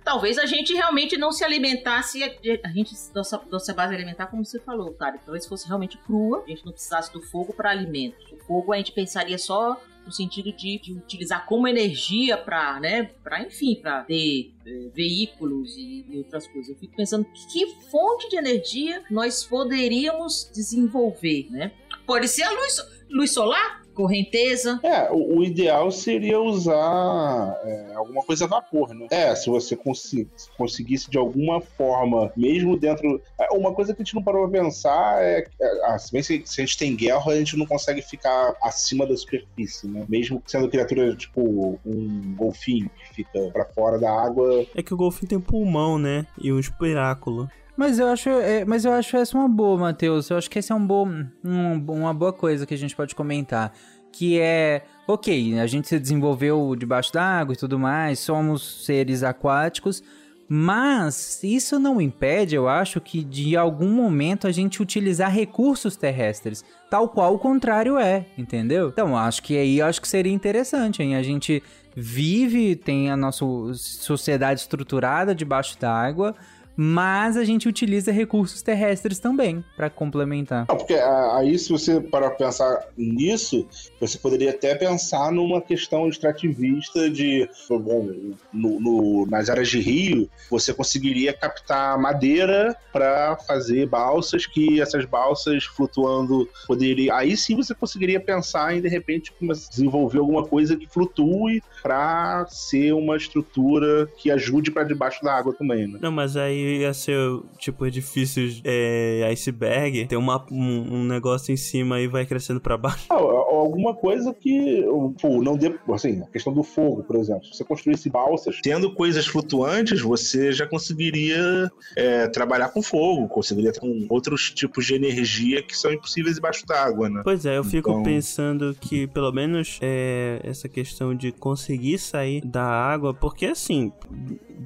[0.03, 4.59] talvez a gente realmente não se alimentasse, a gente, nossa, nossa base alimentar, como você
[4.59, 8.23] falou, cara, talvez fosse realmente crua, a gente não precisasse do fogo para alimentos.
[8.31, 13.11] O fogo a gente pensaria só no sentido de, de utilizar como energia para, né,
[13.23, 16.69] para enfim, para ter eh, veículos e, e outras coisas.
[16.69, 21.73] Eu fico pensando que fonte de energia nós poderíamos desenvolver, né?
[22.05, 24.79] Pode ser a luz, luz solar, correnteza.
[24.83, 29.07] É, o, o ideal seria usar é, alguma coisa a vapor, né?
[29.09, 33.19] É, se você consi- se conseguisse de alguma forma, mesmo dentro.
[33.39, 35.45] é, Uma coisa que a gente não parou pra pensar é.
[35.59, 38.53] é ah, se bem se, se a gente tem guerra, a gente não consegue ficar
[38.61, 40.05] acima da superfície, né?
[40.07, 44.65] Mesmo sendo criatura tipo um golfinho que fica pra fora da água.
[44.75, 46.25] É que o golfinho tem pulmão, né?
[46.41, 47.49] E um espiráculo.
[47.77, 50.29] Mas eu acho, é, mas eu acho essa uma boa, Matheus.
[50.29, 51.07] Eu acho que esse é um bom,
[51.43, 53.71] um- uma boa coisa que a gente pode comentar.
[54.11, 60.01] Que é, ok, a gente se desenvolveu debaixo d'água e tudo mais, somos seres aquáticos,
[60.49, 66.63] mas isso não impede, eu acho, que de algum momento a gente utilizar recursos terrestres,
[66.89, 68.87] tal qual o contrário é, entendeu?
[68.87, 71.15] Então, acho que aí acho que seria interessante, hein?
[71.15, 71.61] A gente
[71.95, 76.33] vive, tem a nossa sociedade estruturada debaixo d'água,
[76.77, 80.67] mas a gente utiliza recursos terrestres também para complementar.
[80.69, 83.67] Não, porque ah, aí, se você parar pra pensar nisso,
[83.99, 88.07] você poderia até pensar numa questão extrativista de, bom,
[88.53, 95.05] no, no- nas áreas de rio, você conseguiria captar madeira para fazer balsas, que essas
[95.05, 97.15] balsas flutuando poderia.
[97.15, 99.33] Aí sim você conseguiria pensar em, de repente,
[99.69, 105.53] desenvolver alguma coisa que flutue para ser uma estrutura que ajude para debaixo da água
[105.53, 105.99] também, né?
[106.01, 107.17] Não, mas aí ia ser
[107.57, 112.77] tipo edifícios é, iceberg, tem uma, um, um negócio em cima e vai crescendo pra
[112.77, 113.05] baixo.
[113.09, 114.83] Ah, alguma coisa que,
[115.21, 117.43] pô, não dê, assim, a questão do fogo, por exemplo.
[117.45, 123.71] Se você construísse balsas, tendo coisas flutuantes, você já conseguiria é, trabalhar com fogo, conseguiria
[123.71, 127.21] ter com outros tipos de energia que são impossíveis debaixo d'água, né?
[127.23, 132.41] Pois é, eu fico Então- pensando que pelo menos é, essa questão de conseguir sair
[132.45, 133.91] da água, porque assim,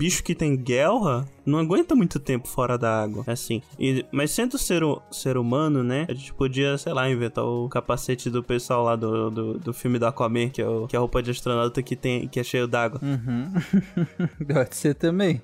[0.02, 3.62] bicho que tem guerra não aguenta muito tempo fora da água, assim.
[3.80, 8.28] E- mas sendo ser, ser humano, né, a gente podia, sei lá, inventar o capacete
[8.28, 11.00] do pessoal lá do, do, do filme do Aquaman, que é, o, que é a
[11.00, 13.00] roupa de astronauta que, tem, que é cheio d'água.
[13.04, 13.54] Uhum.
[14.52, 15.40] Pode ser também.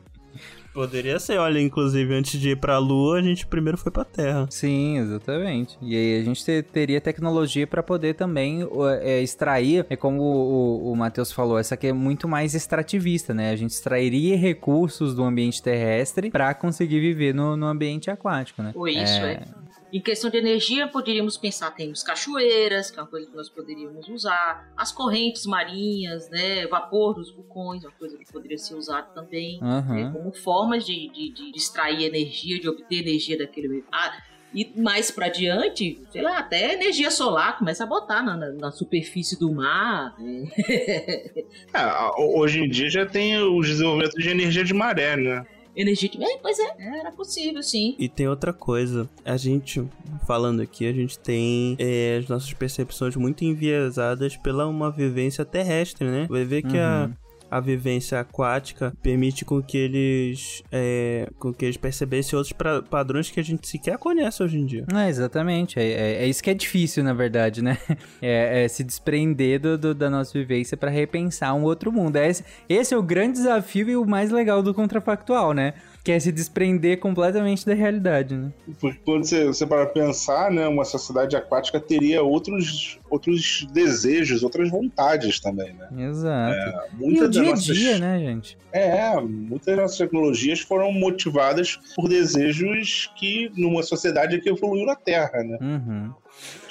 [0.78, 4.46] Poderia ser, olha, inclusive, antes de ir pra Lua, a gente primeiro foi pra Terra.
[4.52, 5.76] Sim, exatamente.
[5.82, 8.60] E aí a gente te- teria tecnologia para poder também
[9.02, 13.34] é, extrair, é como o, o, o Matheus falou, essa aqui é muito mais extrativista,
[13.34, 13.50] né?
[13.50, 18.72] A gente extrairia recursos do ambiente terrestre para conseguir viver no, no ambiente aquático, né?
[18.76, 19.42] Ou isso, é.
[19.92, 24.08] Em questão de energia, poderíamos pensar, temos cachoeiras, que é uma coisa que nós poderíamos
[24.10, 29.60] usar, as correntes marinhas, né, vapor dos vulcões, uma coisa que poderia ser usada também,
[29.64, 29.96] Aham.
[29.96, 33.86] né, como formas de, de, de extrair energia, de obter energia daquele meio.
[33.92, 34.14] Ah,
[34.54, 38.72] e mais pra diante, sei lá, até energia solar, começa a botar na, na- na
[38.72, 40.16] superfície do mar.
[40.18, 40.44] né?
[41.74, 45.46] É, hoje em dia já tem os desenvolvimentos de energia de maré, né?
[45.78, 46.22] Energia de.
[46.22, 47.96] É, pois é, era possível, sim.
[48.00, 49.88] E tem outra coisa, a gente,
[50.26, 56.08] falando aqui, a gente tem é, as nossas percepções muito enviesadas pela uma vivência terrestre,
[56.10, 56.26] né?
[56.30, 57.10] Vai ver que a,
[57.50, 63.30] a vivência aquática permite com que eles é, com que eles percebessem outros pra- padrões
[63.32, 64.86] que a gente sequer conhece hoje em dia.
[64.94, 65.80] É, exatamente.
[65.80, 67.78] É, é- é isso que é difícil, na verdade, né?
[68.22, 72.16] É, é se desprender do, do- da nossa vivência para repensar um outro mundo.
[72.18, 72.28] É
[72.68, 75.74] Esse, é o grande desafio e o mais legal do contrafactual, né?
[76.08, 78.50] Que é se desprender completamente da realidade, né?
[78.80, 84.70] Porque quando você, você para pensar, né, uma sociedade aquática teria outros, outros desejos, outras
[84.72, 85.90] vontades também, né?
[86.08, 86.56] Exato.
[86.98, 88.58] e Muitas o das dia a nossas- dia, né, gente?
[88.72, 94.96] É, muitas das nossas tecnologias foram motivadas por desejos que numa sociedade que evoluiu na
[94.96, 95.58] Terra, né?
[95.60, 96.14] Uhum.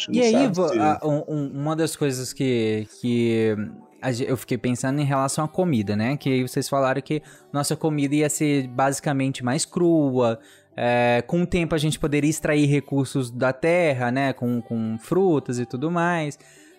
[0.09, 3.55] E aí, se- a- um- um- uma das coisas que, que
[4.21, 6.17] eu fiquei pensando em relação à comida, né?
[6.17, 10.39] Que vocês falaram que nossa comida ia ser basicamente mais crua.
[10.77, 14.33] é, com o tempo a gente poderia extrair recursos da terra, né?
[14.33, 16.39] Com, com frutas e tudo mais.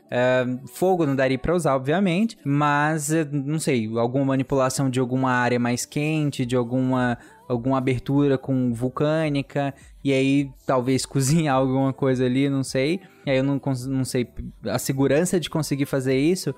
[0.09, 5.31] É, fogo não daria pra usar, obviamente, mas é, não sei, alguma manipulação de alguma
[5.31, 12.25] área mais quente, de alguma, alguma abertura com vulcânica, e aí talvez cozinhar alguma coisa
[12.25, 13.01] ali, não sei.
[13.25, 14.29] E aí eu não, não sei,
[14.65, 16.55] a segurança de conseguir fazer isso.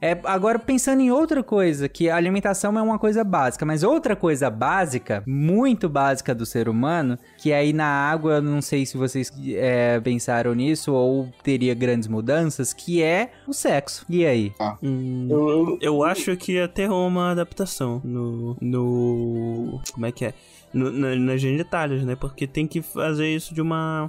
[0.00, 4.14] É, agora, pensando em outra coisa, que a alimentação é uma coisa básica, mas outra
[4.14, 9.32] coisa básica, muito básica do ser humano, que aí na água, não sei se vocês
[9.56, 14.06] é, pensaram nisso ou teria grandes mudanças, que é o sexo.
[14.08, 14.52] E aí?
[14.80, 18.56] Hum, Eu, eu- eu acho que ia ter uma adaptação no.
[18.60, 20.34] no como é que é?
[20.72, 22.14] No, na, nas genitálias, né?
[22.14, 24.08] Porque tem que fazer isso de uma.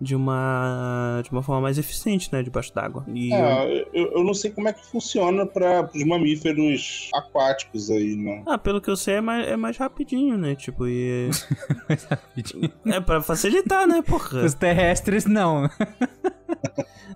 [0.00, 1.20] De uma.
[1.22, 2.42] De uma forma mais eficiente, né?
[2.42, 3.04] Debaixo d'água.
[3.12, 3.34] E.
[3.34, 8.42] é, eu, eu não sei como é que funciona para os mamíferos aquáticos aí, né?
[8.46, 10.54] Ah, pelo que eu sei, é mais, é mais rapidinho, né?
[10.54, 11.28] Tipo, e.
[12.86, 14.44] é pra facilitar, né, porra?
[14.44, 15.68] Os terrestres, não.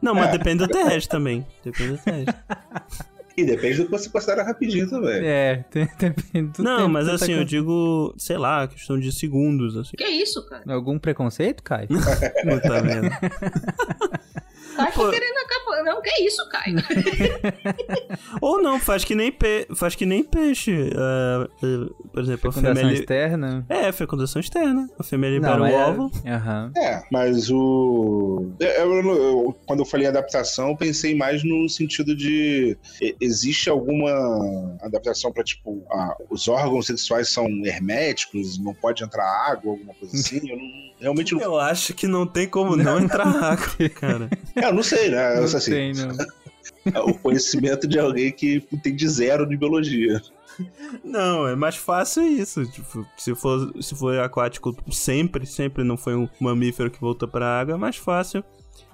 [0.02, 1.46] Não, mas depende do terrestre também.
[1.64, 2.34] Depende do terrestre.
[3.36, 5.24] E depende do que você considera rapidinho também.
[5.24, 9.10] É, depende do Não, tempo mas você assim, tá eu digo, sei lá, questão de
[9.12, 9.96] segundos, assim.
[9.96, 10.62] Que isso, cara?
[10.72, 11.88] Algum preconceito, Caio?
[12.44, 13.10] Não tá vendo?
[14.76, 15.10] Tá Pô.
[15.10, 15.82] querendo acabar.
[15.84, 16.76] Não, que isso, Caio?
[18.40, 19.66] Ou não, faz que nem, pe...
[19.74, 20.90] faz que nem peixe.
[20.96, 21.48] ah,
[22.12, 22.94] por exemplo, a Fecundação fêmea.
[22.94, 23.66] externa?
[23.68, 24.88] É, fecundação externa.
[24.98, 26.10] A fêmea libera Não, o é- ovo.
[26.26, 26.72] Aham.
[26.76, 28.50] É, mas o.
[28.60, 32.76] eu- eu- eu- quando eu falei adaptação, eu pensei mais no sentido de.
[33.20, 34.10] Existe alguma
[34.82, 40.16] adaptação para, tipo, a- os órgãos sexuais são herméticos, não pode entrar água, alguma coisa
[40.16, 40.40] assim?
[40.48, 41.40] Eu não, realmente não.
[41.40, 44.28] Eu acho que não tem como não entrar água, cara.
[44.64, 45.34] É, eu não sei, né?
[45.34, 47.06] Não assim, tem, não.
[47.06, 50.20] o conhecimento de alguém que entende zero de biologia.
[51.02, 52.64] Não, é mais fácil isso.
[52.66, 57.60] Tipo, se for, se for aquático sempre, sempre não foi um mamífero que voltou pra
[57.60, 58.44] água, é mais fácil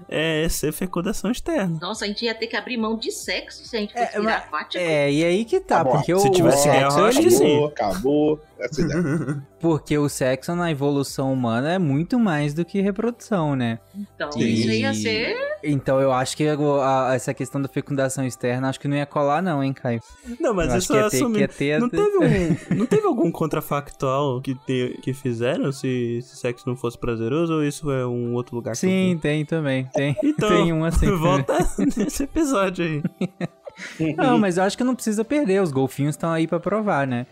[0.08, 1.78] é ser fecundação externa.
[1.80, 4.20] Nossa, a gente ia ter que abrir mão de sexo se a gente fosse É,
[4.20, 4.82] virar aquático.
[4.82, 7.04] É, e aí que tá, Tá bom, porque se o, tivesse o guerra, eu sexo,
[7.04, 7.64] acho que sim.
[7.64, 8.40] Acabou, acabou.
[8.60, 9.42] Essa ideia.
[9.60, 13.78] porque o sexo na evolução humana é muito mais do que reprodução, né?
[13.96, 14.40] Então, Sim.
[14.40, 15.36] isso ia ser.
[15.62, 19.04] Então eu acho que o- a- essa questão da fecundação externa, acho que não ia
[19.06, 20.00] colar não, hein, Caio?
[20.40, 21.40] Não, mas Eu acho isso que ia é ter- que assumir.
[21.40, 26.36] ia ter- Não teve, um, não teve algum contrafactual que, te- que fizeram se, se
[26.36, 29.20] sexo não fosse prazeroso ou isso é um outro lugar que eu Sim, vi?
[29.20, 30.16] tem também, tem.
[30.24, 31.10] Então, tem um assim.
[31.16, 31.58] volta
[31.96, 33.02] nesse episódio aí.
[34.16, 37.26] Não, mas eu acho que não precisa perder, os golfinhos estão aí pra provar, né?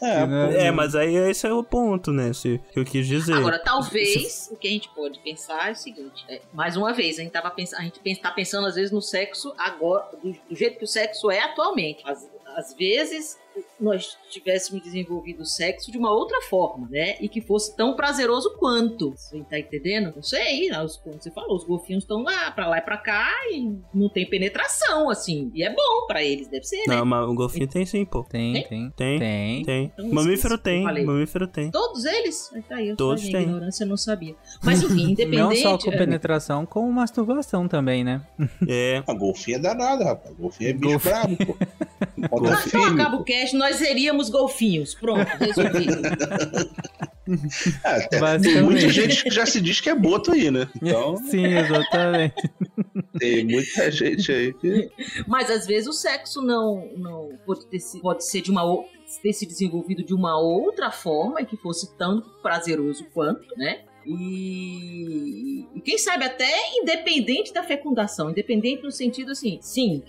[0.00, 0.66] É, Né?
[0.66, 2.32] É, mas aí esse é o ponto, né?
[2.32, 3.34] Se, que eu quis dizer.
[3.34, 7.18] Agora, talvez o que a gente pode pensar é o seguinte: é, mais uma vez,
[7.18, 10.56] a gente, tava pensando, a gente tá pensando às vezes no sexo agora, do, do
[10.56, 12.02] jeito que o sexo é atualmente.
[12.04, 13.38] Às, às vezes
[13.80, 17.16] nós tivéssemos desenvolvido o sexo de uma outra forma, né?
[17.20, 19.10] E que fosse tão prazeroso quanto.
[19.16, 20.12] Você tá entendendo?
[20.14, 20.82] Não sei, né?
[20.82, 24.08] os, como você falou, os golfinhos estão lá, pra lá e pra cá e não
[24.08, 25.50] tem penetração, assim.
[25.54, 26.96] E é bom pra eles, deve ser, né?
[26.96, 28.24] Não, mas o golfinho tem sim, pô.
[28.24, 28.90] Tem, Tem?
[28.96, 29.18] tem.
[29.18, 29.92] Tem, Tem.
[29.92, 31.70] Então, mamífero tem, mamífero tem.
[31.70, 32.50] Todos eles?
[32.54, 33.42] Aí tá aí, eu Todos têm.
[33.42, 34.34] ignorância eu não sabia.
[34.62, 35.36] Mas enfim, independente.
[35.36, 38.22] Não só com é, penetração, com masturbação também, né?
[38.68, 39.02] É.
[39.06, 40.34] A golfinho é danado, rapaz.
[40.36, 41.56] Golfinho é bicho brabo, pô.
[42.66, 44.94] Então acaba o cast, nós seríamos golfinhos.
[44.94, 46.02] Pronto, resolvido.
[47.82, 50.68] É, tem- muita gente que já se diz que é boto aí, né?
[50.76, 52.50] Então, Sim, exatamente.
[53.18, 54.90] tem muita gente aí que.
[55.26, 58.62] Mas às vezes o sexo não, não pode, ter, se- pode ser de uma
[59.22, 63.80] ter se desenvolvido de uma outra forma e que fosse tanto prazeroso quanto, né?
[64.06, 70.02] E, e quem sabe até independente da fecundação, independente no sentido assim, sim,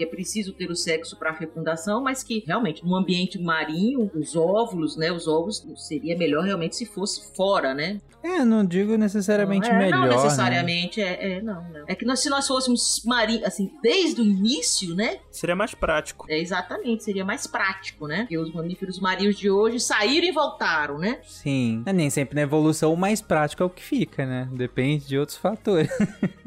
[0.00, 4.34] que, é preciso ter o sexo para fecundação, mas que realmente no ambiente marinho, os
[4.34, 8.00] óvulos, né, os ovos seria melhor realmente se fosse fora, né?
[8.22, 10.00] É, não digo necessariamente não, é, melhor.
[10.00, 10.16] Não né?
[10.16, 11.84] necessariamente, é, é, não, não.
[11.86, 15.18] É que nós, se nós fôssemos marinhos, assim, desde o início, né?
[15.30, 16.26] Seria mais prático.
[16.28, 18.20] É, exatamente, seria mais prático, né?
[18.20, 21.20] Porque os mamíferos marinhos de hoje saíram e voltaram, né?
[21.26, 21.82] Sim.
[21.86, 24.48] É, nem sempre na evolução o mais prático é o que fica, né?
[24.52, 25.90] Depende de outros fatores.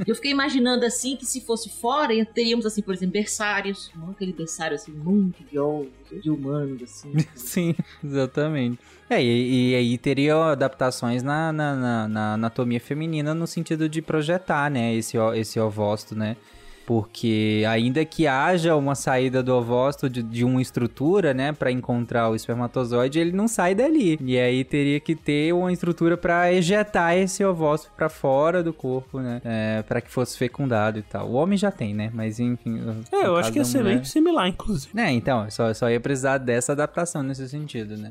[0.06, 3.92] Eu fiquei imaginando assim que se fosse fora, teríamos assim, por exemplo, berçários.
[3.96, 4.32] Não aquele
[4.76, 5.90] assim, muito de ovos,
[6.22, 7.14] de humanos, assim.
[7.36, 8.80] Sim, exatamente.
[9.10, 14.72] É, e, aí teria adaptações na, na, na- na anatomia feminina no sentido de projetar,
[14.72, 16.36] né, esse, esse ovócito, né?
[16.86, 22.30] Porque ainda que haja uma saída do ovócito de, de uma estrutura, né, Pra encontrar
[22.30, 24.18] o espermatozoide, ele não sai dali.
[24.22, 29.20] E aí teria que ter uma estrutura pra ejetar esse ovócito pra fora do corpo,
[29.20, 31.30] né, é, para que fosse fecundado e tal.
[31.30, 32.82] O homem já tem, né, mas enfim.
[33.12, 35.00] É, eu acho que ser mulher- bem similar, inclusive.
[35.00, 38.10] é, então, só, só ia precisar dessa adaptação nesse sentido, né?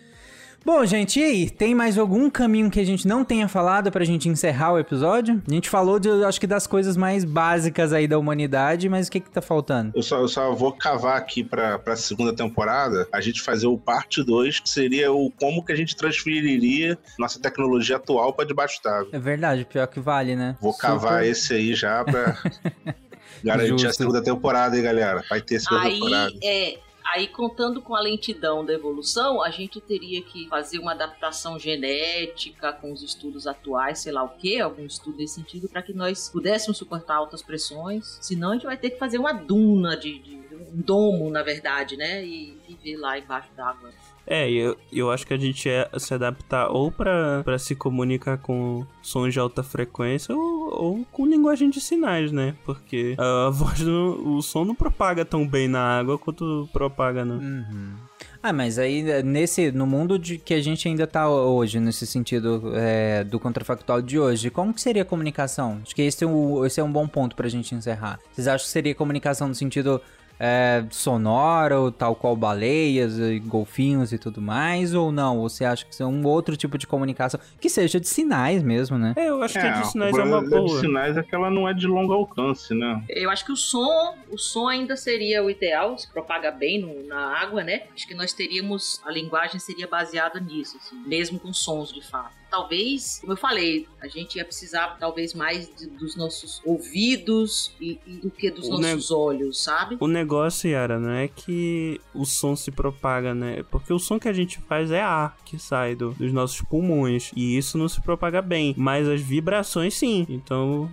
[0.64, 1.51] Bom, gente, e aí?
[1.51, 5.43] Tem mais algum caminho que a gente não tenha falado pra gente encerrar o episódio?
[5.49, 9.11] A gente falou, de, acho que das coisas mais básicas aí da humanidade, mas o
[9.11, 9.91] que que tá faltando?
[9.95, 13.76] Eu só, eu só vou cavar aqui pra, pra segunda temporada, a gente fazer o
[13.76, 18.80] parte 2, que seria o como que a gente transferiria nossa tecnologia atual pra debaixo
[18.84, 19.09] d'água.
[19.12, 20.57] É verdade, pior que vale, né?
[20.61, 22.39] Vou cavar Super- esse aí já pra.
[23.43, 23.95] Garantir a Justo.
[23.95, 25.24] segunda temporada, hein, galera?
[25.28, 26.32] Vai ter segunda Aí, temporada.
[26.45, 31.59] é, aí, contando com a lentidão da evolução, a gente teria que fazer uma adaptação
[31.59, 35.92] genética com os estudos atuais, sei lá o que, algum estudo nesse sentido, para que
[35.92, 38.18] nós pudéssemos suportar altas pressões.
[38.20, 40.18] Senão, a gente vai ter que fazer uma duna de.
[40.18, 40.42] de-
[40.72, 42.24] um domo, na verdade, né?
[42.24, 43.90] E viver lá embaixo d'água.
[44.27, 48.87] É, eu, eu acho que a gente ia se adaptar ou pra se comunicar com
[49.03, 52.55] sons de alta frequência ou, ou com linguagem de sinais, né?
[52.64, 57.35] Porque a voz, o som não propaga tão bem na água quanto propaga no...
[57.35, 57.95] Uhum.
[58.43, 62.73] Ah, mas aí nesse no mundo de que a gente ainda tá hoje, nesse sentido
[62.75, 65.81] é, do contrafactual de hoje, como que seria a comunicação?
[65.83, 68.18] Acho que esse é, um, esse é um bom ponto pra gente encerrar.
[68.33, 70.01] Vocês acham que seria comunicação no sentido
[70.45, 75.38] é, sonoro, tal qual baleias, e golfinhos e tudo mais, ou não?
[75.38, 78.99] Ou você acha que é um outro tipo de comunicação que seja de sinais mesmo,
[78.99, 79.14] né?
[79.16, 80.80] É, eu acho que a de sinais é uma problema da de boa.
[80.80, 83.05] sinais é que ela não é de longo alcance, né?
[83.09, 87.07] Eu acho que o som, o som ainda seria o ideal, se propaga bem no-
[87.07, 87.82] na água, né?
[87.95, 92.41] Acho que nós teríamos, a linguagem seria baseada nisso, assim, mesmo com sons de fato.
[92.53, 97.98] Talvez, como eu falei, a gente ia precisar talvez mais de- dos nossos ouvidos e,
[98.07, 99.96] e do que dos O nossos olhos, sabe?
[99.98, 103.62] O negócio, Yara, não é que o som se propaga, né?
[103.70, 107.30] Porque o som que a gente faz é ar que sai do- dos nossos pulmões.
[107.34, 108.74] E isso não se propaga bem.
[108.76, 110.26] Mas as vibrações, sim.
[110.28, 110.90] Então,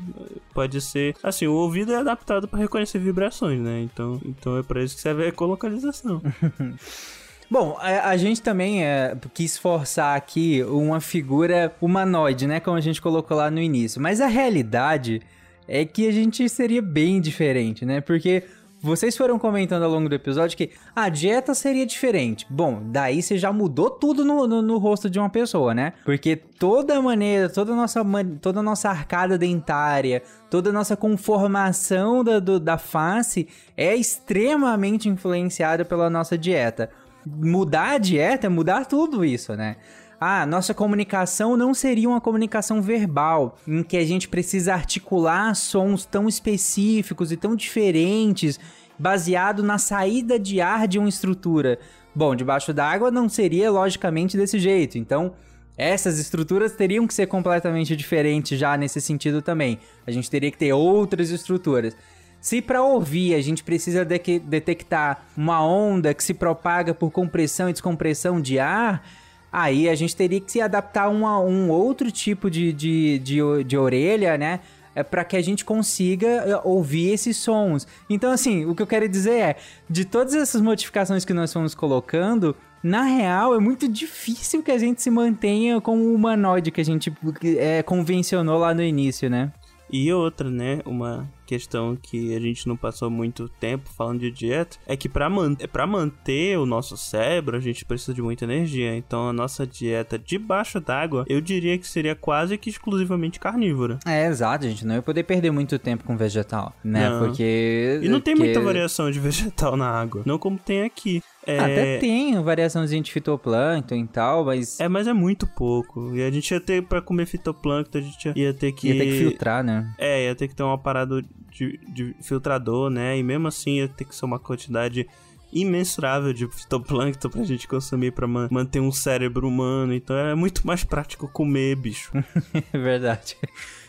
[0.54, 1.14] pode ser.
[1.22, 3.82] Assim, o ouvido é adaptado para reconhecer vibrações, né?
[3.82, 6.22] Então, então é para isso que serve a ecolocalização.
[7.52, 12.60] Bom, a, a gente também é, quis forçar aqui uma figura humanoide, né?
[12.60, 14.00] Como a gente colocou lá no início.
[14.02, 15.22] Mas a realidade
[15.68, 18.02] é que a gente seria bem diferente, né?
[18.02, 18.44] Porque
[18.82, 22.46] vocês foram comentando ao longo do episódio que a dieta seria diferente.
[22.50, 25.94] Bom, daí você já mudou tudo no, no, no rosto de uma pessoa, né?
[26.06, 28.02] Porque toda maneira, toda nossa,
[28.42, 36.10] toda nossa arcada dentária, toda nossa conformação da, do- da face é extremamente influenciada pela
[36.10, 36.90] nossa dieta
[37.26, 39.78] mudar a dieta é mudar tudo isso, né?
[40.20, 46.06] Ah, nossa comunicação não seria uma comunicação verbal, em que a gente precisa articular sons
[46.06, 48.60] tão específicos e tão diferentes,
[48.98, 51.80] baseado na saída de ar de uma estrutura.
[52.14, 55.34] Bom, debaixo d'água não seria logicamente desse jeito, então
[55.78, 59.80] essas estruturas teriam que ser completamente diferentes já nesse sentido também.
[60.06, 61.96] A gente teria que ter outras estruturas.
[62.42, 67.70] Se para ouvir a gente precisa de- detectar uma onda que se propaga por compressão
[67.70, 69.06] e descompressão de ar,
[69.52, 73.64] aí a gente teria que se adaptar a uma- um outro tipo de, de, de,
[73.66, 74.60] de orelha, né?
[74.96, 77.88] É para que a gente consiga eh, ouvir esses sons.
[78.10, 79.56] Então, assim, o que eu quero dizer é,
[79.90, 84.78] de todas essas modificações que nós fomos colocando, na real é muito difícil que a
[84.78, 87.14] gente se mantenha com o humanoide que a gente
[87.58, 89.52] é, convencionou lá no início, né?
[89.92, 94.78] E outra, né, uma questão que a gente não passou muito tempo falando de dieta,
[94.86, 98.96] é que para man pra manter o nosso cérebro, a gente precisa de muita energia.
[98.96, 103.98] Então a nossa dieta debaixo d'água, eu diria que seria quase que exclusivamente carnívora.
[104.06, 107.10] É, exato, a gente não ia poder perder muito tempo com vegetal, né?
[107.10, 107.26] Não.
[107.26, 108.00] Porque.
[108.04, 111.24] E não tem porque- muita variação de vegetal na água, não como tem aqui.
[111.48, 111.58] É...
[111.58, 114.80] Até tem variaçãozinha de fitoplâncton e tal, mas.
[114.80, 116.16] É, mas é muito pouco.
[116.16, 118.90] E a gente ia ter, pra comer fitoplâncton, a gente ia ter que...
[118.90, 119.92] Ia ter que filtrar, né?
[119.98, 123.18] É, ia ter que ter uma parada de, de filtrador, né?
[123.18, 125.08] E mesmo assim ia ter que ser uma quantidade
[125.52, 129.94] imensurável de fitoplâncton pra gente consumir pra man- manter um cérebro humano.
[129.94, 132.12] Então é muito mais prático comer, bicho.
[132.74, 133.36] É verdade.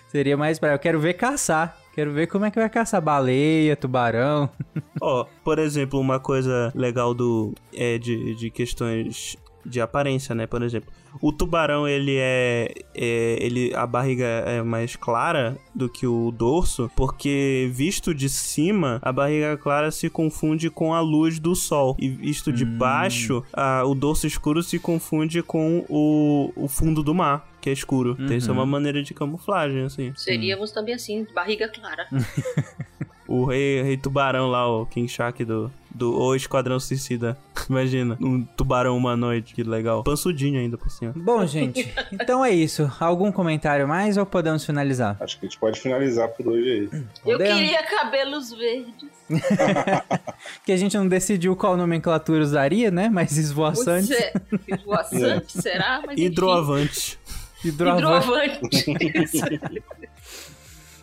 [0.09, 0.73] Seria mais pra.
[0.73, 1.77] Eu quero ver caçar.
[1.95, 4.49] Quero ver como é que vai caçar baleia, tubarão.
[5.01, 10.47] Ó, por exemplo, uma coisa legal do é de, de questões de aparência, né?
[10.47, 16.07] Por exemplo, o tubarão ele é, é ele a barriga é mais clara do que
[16.07, 21.55] o dorso, porque visto de cima a barriga clara se confunde com a luz do
[21.55, 27.03] sol e visto de baixo a, o dorso escuro se confunde com o, o fundo
[27.03, 28.17] do mar que é escuro.
[28.19, 30.13] Então isso é uma maneira de camuflagem assim.
[30.17, 32.07] Seríamos também assim, barriga clara.
[33.31, 37.37] O rei, rei tubarão lá, o King Shark do, do O Esquadrão Suicida.
[37.69, 40.03] Imagina, um tubarão humanoide, que legal.
[40.03, 41.13] Pansudinho ainda por cima.
[41.17, 42.91] Bom, gente, então é isso.
[42.99, 45.17] Algum comentário mais ou podemos finalizar?
[45.21, 47.01] Acho que a gente pode finalizar por hoje aí.
[47.25, 47.55] Eu Podemos?
[47.55, 49.11] queria cabelos verdes.
[50.65, 53.09] Que a gente não decidiu qual nomenclatura usaria, né?
[53.09, 54.13] Mas esvoaçante.
[54.13, 54.33] É,
[54.67, 56.03] Esvoaçante, será?
[56.07, 56.19] Mas.
[56.19, 57.19] Hidroavante.
[57.65, 58.91] Hidroavante.
[58.91, 59.83] Hidroavante.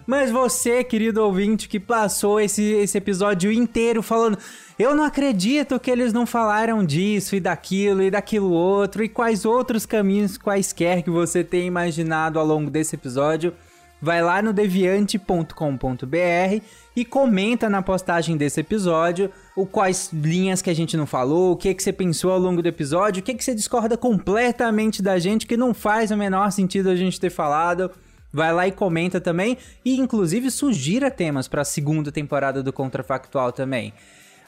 [0.08, 4.38] Mas você, querido ouvinte, que passou esse, esse episódio inteiro falando.
[4.80, 9.44] Eu não acredito que eles não falaram disso e daquilo e daquilo outro e quais
[9.44, 13.54] outros caminhos quaisquer que você tenha imaginado ao longo desse episódio.
[14.00, 16.64] vai lá no deviante.com.br
[16.96, 21.58] e comenta na postagem desse episódio o quais linhas que a gente não falou, o
[21.58, 25.18] que que você pensou ao longo do episódio, o que que você discorda completamente da
[25.18, 27.92] gente que não faz o menor sentido a gente ter falado.
[28.32, 33.52] Vai lá e comenta também e inclusive sugira temas para a segunda temporada do Contrafactual
[33.52, 33.94] também.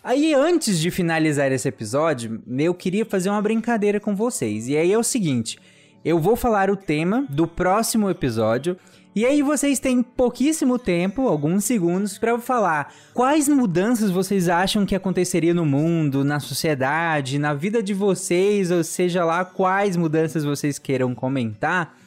[0.04, 4.70] Aí, antes de finalizar esse episódio, eu queria fazer uma brincadeira com vocês.
[4.70, 5.60] E aí é o seguinte:
[6.04, 8.78] eu vou falar o tema do próximo episódio.
[9.16, 14.96] E aí vocês têm pouquíssimo tempo, alguns segundos, para falar quais mudanças vocês acham que
[14.96, 20.78] aconteceria no mundo, na sociedade, na vida de vocês, ou seja lá quais mudanças vocês
[20.78, 21.98] queiram comentar,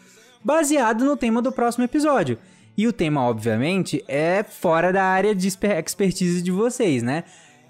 [0.45, 2.39] baseado no tema do próximo episódio.
[2.77, 7.25] E o tema, obviamente, é fora da área de exper- expertise de vocês, né?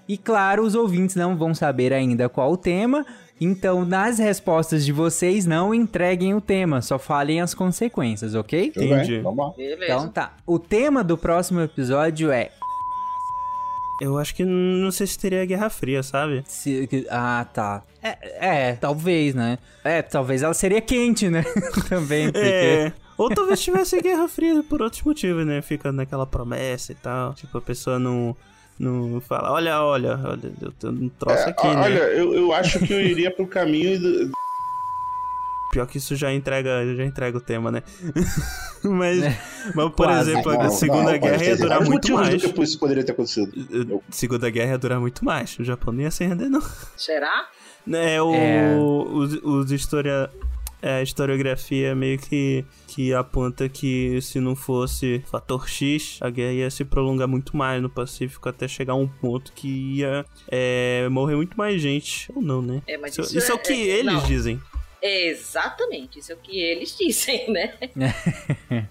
[0.07, 3.05] E claro, os ouvintes não vão saber ainda qual o tema,
[3.39, 8.67] então nas respostas de vocês não entreguem o tema, só falem as consequências, ok?
[8.75, 9.13] Entendi.
[9.13, 9.53] bem, vamos lá.
[9.55, 9.83] Beleza.
[9.85, 10.33] Então tá.
[10.45, 12.49] O tema do próximo episódio é.
[14.01, 16.43] Eu acho que não sei se teria Guerra Fria, sabe?
[16.47, 17.83] se- Ah, tá.
[18.03, 18.17] É,
[18.69, 19.57] é, talvez, né?
[19.83, 21.43] É, talvez ela seria quente, né?
[21.87, 22.47] Também, porque.
[22.47, 22.93] É.
[23.17, 25.61] Ou talvez tivesse Guerra Fria por outros motivos, né?
[25.61, 27.33] Fica naquela promessa e tal.
[27.33, 28.35] Tipo, a pessoa não.
[28.77, 31.81] Não fala, olha, olha, olha, eu tenho um troço É, aqui, ó, né?
[31.81, 34.31] Olha, eu, eu acho que eu iria pro caminho do,
[35.73, 37.81] Pior que isso já entrega, já entrega o tema, né?
[38.83, 39.19] mas,
[39.73, 40.31] mas, por Quase.
[40.31, 42.41] exemplo, a Não, Segunda não, Guerra ia durar vários muito mais.
[42.43, 44.01] do que isso poderia ter acontecido.
[44.11, 45.57] Segunda Guerra ia durar muito mais.
[45.57, 46.61] O Japão não ia se render, não.
[46.95, 47.47] Será?
[47.91, 48.77] É, o, É.
[48.77, 50.29] Os, os historia,
[50.79, 56.53] é, a historiografia meio que, que aponta que se não fosse fator X, a guerra
[56.53, 59.67] ia se prolongar muito mais no Pacífico até chegar a um ponto que
[59.97, 62.31] ia é, morrer muito mais gente.
[62.35, 62.81] Ou não, né?
[62.87, 64.23] É, mas isso, isso isso é, é- o que é- eles não.
[64.23, 64.61] dizem.
[65.05, 67.73] Exatamente, isso é o que eles dizem, né?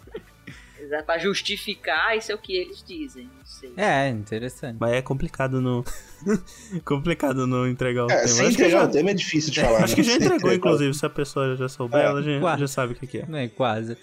[1.06, 3.72] Pra justificar, isso é o que eles dizem, não sei.
[3.78, 4.76] É, interessante.
[4.78, 5.82] Mas é complicado não.
[6.84, 8.28] complicado não entregar o É, tema.
[8.28, 9.84] sem Acho que, entregar já, o tema é difícil de falar.
[9.84, 10.08] acho que né?
[10.08, 10.92] já entregou, inclusive.
[10.92, 12.04] Se a pessoa já souber, É.
[12.04, 13.26] ela já, já sabe o que, que é.
[13.44, 13.96] É, quase.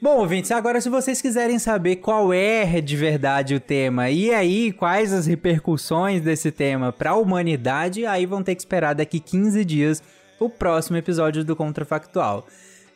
[0.00, 4.72] Bom, ouvintes, agora se vocês quiserem saber qual é de verdade o tema e aí
[4.72, 9.64] quais as repercussões desse tema para a humanidade, aí vão ter que esperar daqui 15
[9.64, 10.02] dias
[10.44, 12.46] o próximo episódio do Contrafactual.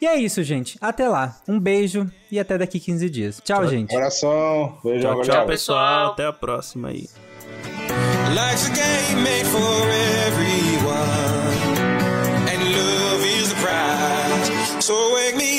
[0.01, 0.77] E é isso, gente.
[0.81, 1.37] Até lá.
[1.49, 3.41] Um beijo e até daqui 15 dias.
[3.43, 3.91] Tchau, gente.
[3.95, 5.47] Coração, beijo, Tchau, tchau, pessoal.
[5.47, 6.13] pessoal.
[6.13, 7.09] Até a próxima aí.
[8.35, 9.89] Life's a game made for
[10.27, 11.79] everyone,
[12.49, 14.85] and love is the prize.
[14.85, 15.56] So wake me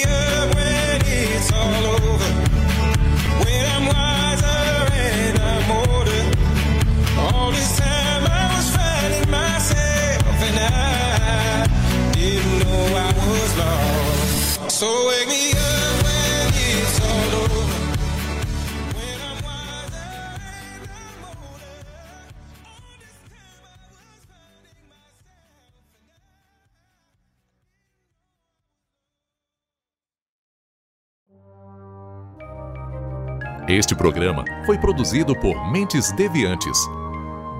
[33.68, 36.78] Este programa foi produzido por Mentes Deviantes.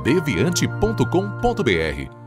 [0.04, 2.27] deviante.com.br